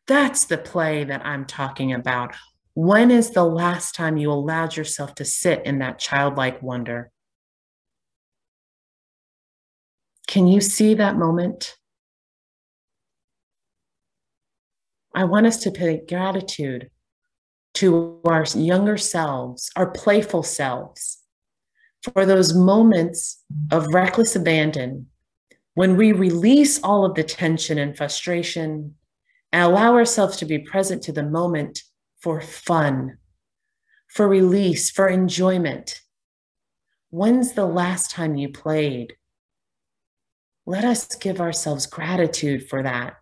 That's 0.07 0.45
the 0.45 0.57
play 0.57 1.03
that 1.03 1.25
I'm 1.25 1.45
talking 1.45 1.93
about. 1.93 2.33
When 2.75 3.11
is 3.11 3.31
the 3.31 3.43
last 3.43 3.93
time 3.93 4.17
you 4.17 4.31
allowed 4.31 4.75
yourself 4.75 5.13
to 5.15 5.25
sit 5.25 5.65
in 5.65 5.79
that 5.79 5.99
childlike 5.99 6.61
wonder? 6.61 7.11
Can 10.27 10.47
you 10.47 10.61
see 10.61 10.95
that 10.95 11.15
moment? 11.15 11.77
I 15.13 15.25
want 15.25 15.45
us 15.45 15.57
to 15.63 15.71
pay 15.71 16.01
gratitude 16.07 16.89
to 17.75 18.19
our 18.25 18.45
younger 18.55 18.97
selves, 18.97 19.69
our 19.75 19.91
playful 19.91 20.41
selves, 20.41 21.19
for 22.01 22.25
those 22.25 22.55
moments 22.55 23.43
of 23.71 23.93
reckless 23.93 24.35
abandon 24.35 25.07
when 25.75 25.95
we 25.97 26.11
release 26.11 26.81
all 26.83 27.05
of 27.05 27.15
the 27.15 27.23
tension 27.23 27.77
and 27.77 27.95
frustration 27.95 28.95
and 29.51 29.63
allow 29.63 29.93
ourselves 29.93 30.37
to 30.37 30.45
be 30.45 30.59
present 30.59 31.03
to 31.03 31.11
the 31.11 31.23
moment 31.23 31.83
for 32.23 32.41
fun, 32.41 33.17
for 34.07 34.27
release, 34.27 34.89
for 34.89 35.07
enjoyment. 35.07 36.01
When's 37.11 37.53
the 37.53 37.67
last 37.67 38.09
time 38.09 38.35
you 38.35 38.49
played? 38.49 39.13
Let 40.65 40.83
us 40.83 41.05
give 41.17 41.39
ourselves 41.39 41.85
gratitude 41.85 42.67
for 42.67 42.81
that. 42.81 43.21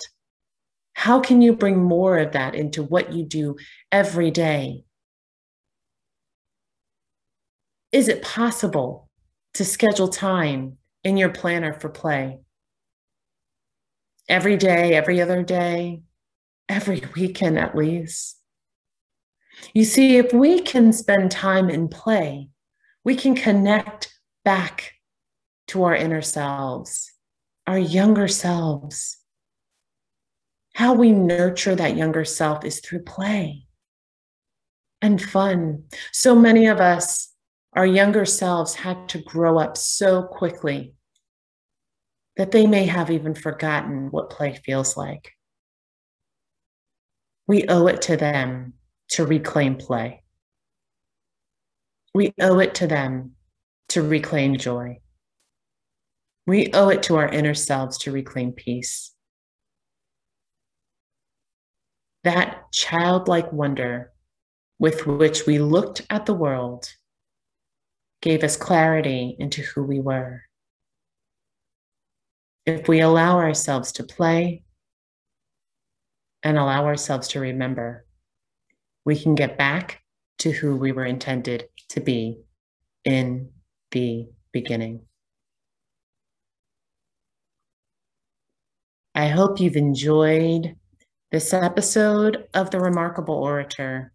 How 0.94 1.20
can 1.20 1.42
you 1.42 1.54
bring 1.54 1.78
more 1.78 2.20
of 2.20 2.32
that 2.32 2.56
into 2.56 2.84
what 2.84 3.12
you 3.12 3.26
do 3.26 3.58
every 3.92 4.32
day? 4.32 4.86
Is 7.92 8.08
it 8.08 8.22
possible 8.22 9.10
to 9.56 9.66
schedule 9.66 10.08
time 10.08 10.78
in 11.04 11.18
your 11.18 11.30
planner 11.30 11.74
for 11.74 11.90
play. 11.90 12.40
Every 14.30 14.56
day, 14.56 14.94
every 14.94 15.22
other 15.22 15.44
day, 15.44 16.04
every 16.70 17.04
weekend 17.16 17.58
at 17.58 17.76
least. 17.76 18.41
You 19.74 19.86
see, 19.86 20.18
if 20.18 20.34
we 20.34 20.62
can 20.62 20.94
spend 20.94 21.32
time 21.32 21.70
in 21.70 21.88
play, 21.88 22.50
we 23.04 23.16
can 23.16 23.36
connect 23.36 24.14
back 24.44 24.94
to 25.68 25.84
our 25.84 25.96
inner 25.96 26.22
selves, 26.22 27.12
our 27.68 27.78
younger 27.78 28.28
selves. 28.28 29.18
How 30.76 30.94
we 30.94 31.12
nurture 31.12 31.76
that 31.76 31.98
younger 31.98 32.26
self 32.26 32.64
is 32.66 32.80
through 32.80 33.04
play 33.04 33.66
and 35.02 35.22
fun. 35.22 35.84
So 36.12 36.36
many 36.36 36.68
of 36.68 36.80
us, 36.80 37.34
our 37.74 37.86
younger 37.86 38.26
selves, 38.26 38.76
had 38.76 39.10
to 39.10 39.20
grow 39.20 39.58
up 39.58 39.78
so 39.78 40.24
quickly 40.24 40.94
that 42.38 42.52
they 42.52 42.66
may 42.68 42.86
have 42.86 43.12
even 43.12 43.36
forgotten 43.36 44.12
what 44.12 44.30
play 44.30 44.56
feels 44.56 44.96
like. 44.96 45.32
We 47.48 47.66
owe 47.68 47.88
it 47.88 48.02
to 48.04 48.16
them 48.16 48.74
to 49.12 49.26
reclaim 49.26 49.76
play. 49.76 50.24
We 52.14 52.34
owe 52.40 52.60
it 52.60 52.76
to 52.76 52.88
them 52.88 53.34
to 53.90 54.02
reclaim 54.02 54.58
joy. 54.58 55.00
We 56.48 56.72
owe 56.74 56.90
it 56.90 57.04
to 57.04 57.18
our 57.18 57.28
inner 57.28 57.54
selves 57.54 57.98
to 58.00 58.12
reclaim 58.12 58.54
peace. 58.54 59.14
That 62.24 62.72
childlike 62.72 63.52
wonder 63.52 64.12
with 64.80 65.06
which 65.06 65.46
we 65.46 65.60
looked 65.60 66.06
at 66.10 66.26
the 66.26 66.34
world 66.34 66.90
gave 68.22 68.44
us 68.44 68.56
clarity 68.56 69.36
into 69.40 69.62
who 69.62 69.84
we 69.84 70.00
were. 70.00 70.44
If 72.66 72.88
we 72.88 73.02
allow 73.02 73.40
ourselves 73.40 73.92
to 73.94 74.04
play 74.04 74.64
and 76.44 76.58
allow 76.58 76.86
ourselves 76.86 77.30
to 77.30 77.40
remember, 77.40 78.06
we 79.06 79.18
can 79.18 79.36
get 79.36 79.58
back 79.58 80.02
to 80.40 80.52
who 80.52 80.76
we 80.76 80.92
were 80.92 81.06
intended 81.06 81.66
to 81.90 82.02
be 82.02 82.40
in 83.04 83.50
the 83.92 84.28
beginning. 84.52 85.02
I 89.14 89.28
hope 89.28 89.60
you've 89.60 89.76
enjoyed 89.76 90.76
this 91.32 91.54
episode 91.54 92.48
of 92.54 92.72
The 92.72 92.80
Remarkable 92.80 93.36
Orator. 93.36 94.14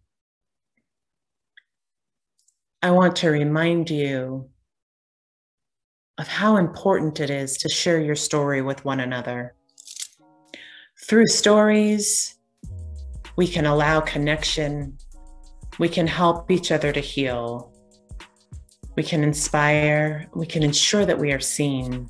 I 2.81 2.91
want 2.91 3.15
to 3.17 3.29
remind 3.29 3.89
you 3.89 4.49
of 6.17 6.27
how 6.27 6.57
important 6.57 7.19
it 7.19 7.29
is 7.29 7.57
to 7.57 7.69
share 7.69 7.99
your 7.99 8.15
story 8.15 8.61
with 8.61 8.85
one 8.85 8.99
another. 8.99 9.53
Through 11.07 11.27
stories, 11.27 12.36
we 13.37 13.47
can 13.47 13.67
allow 13.67 14.01
connection, 14.01 14.97
we 15.79 15.87
can 15.87 16.07
help 16.07 16.49
each 16.49 16.71
other 16.71 16.91
to 16.91 16.99
heal, 16.99 17.71
we 18.95 19.03
can 19.03 19.23
inspire, 19.23 20.27
we 20.35 20.47
can 20.47 20.63
ensure 20.63 21.05
that 21.05 21.17
we 21.17 21.31
are 21.31 21.39
seen, 21.39 22.09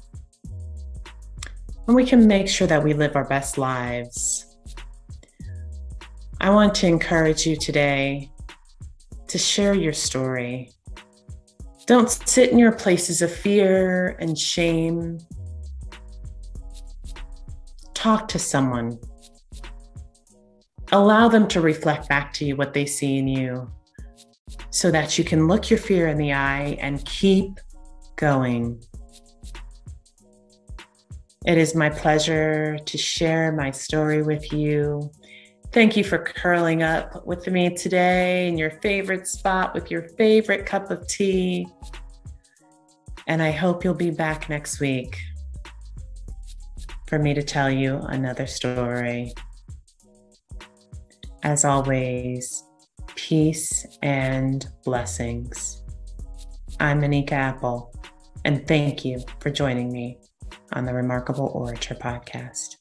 and 1.86 1.96
we 1.96 2.06
can 2.06 2.26
make 2.28 2.48
sure 2.48 2.66
that 2.66 2.82
we 2.82 2.94
live 2.94 3.16
our 3.16 3.26
best 3.26 3.58
lives. 3.58 4.58
I 6.40 6.50
want 6.50 6.74
to 6.76 6.88
encourage 6.88 7.46
you 7.46 7.58
today 7.58 8.32
to 9.28 9.38
share 9.38 9.74
your 9.74 9.94
story. 9.94 10.72
Don't 11.88 12.10
sit 12.10 12.52
in 12.52 12.60
your 12.60 12.72
places 12.72 13.22
of 13.22 13.32
fear 13.34 14.16
and 14.20 14.38
shame. 14.38 15.20
Talk 17.94 18.30
to 18.30 18.40
someone. 18.40 19.00
Allow 20.92 21.28
them 21.28 21.48
to 21.50 21.62
reflect 21.62 22.08
back 22.08 22.32
to 22.34 22.46
you 22.46 22.56
what 22.56 22.74
they 22.74 22.86
see 22.86 23.18
in 23.18 23.28
you 23.28 23.70
so 24.70 24.90
that 24.92 25.18
you 25.18 25.24
can 25.24 25.48
look 25.48 25.70
your 25.70 25.80
fear 25.80 26.08
in 26.08 26.18
the 26.18 26.34
eye 26.34 26.78
and 26.80 27.04
keep 27.06 27.60
going. 28.16 28.82
It 31.46 31.58
is 31.58 31.76
my 31.76 31.90
pleasure 31.90 32.78
to 32.78 32.98
share 32.98 33.52
my 33.52 33.72
story 33.72 34.22
with 34.22 34.52
you. 34.52 35.12
Thank 35.72 35.98
you 35.98 36.04
for 36.04 36.18
curling 36.18 36.84
up 36.84 37.26
with 37.26 37.48
me 37.48 37.76
today 37.76 38.48
in 38.48 38.58
your 38.58 38.72
favorite 38.82 39.28
spot 39.28 39.74
with 39.74 39.92
your 39.92 40.04
favorite 40.10 40.66
cup 40.66 40.90
of 40.90 41.08
tea. 41.08 41.68
And 43.28 43.42
I 43.42 43.52
hope 43.52 43.84
you'll 43.84 43.94
be 43.94 44.10
back 44.10 44.50
next 44.50 44.80
week 44.80 45.20
for 47.08 47.20
me 47.20 47.34
to 47.34 47.44
tell 47.44 47.70
you 47.70 47.98
another 47.98 48.48
story. 48.48 49.34
As 51.44 51.66
always, 51.66 52.64
peace 53.16 53.86
and 54.02 54.68
blessings. 54.84 55.84
I'm 56.80 57.02
Anika 57.02 57.34
Apple, 57.34 57.94
and 58.44 58.68
thank 58.68 59.06
you 59.06 59.20
for 59.40 59.52
joining 59.52 59.92
me 59.92 60.18
on 60.74 60.86
the 60.86 60.94
Remarkable 60.94 61.52
Orator 61.54 61.96
podcast. 61.96 62.77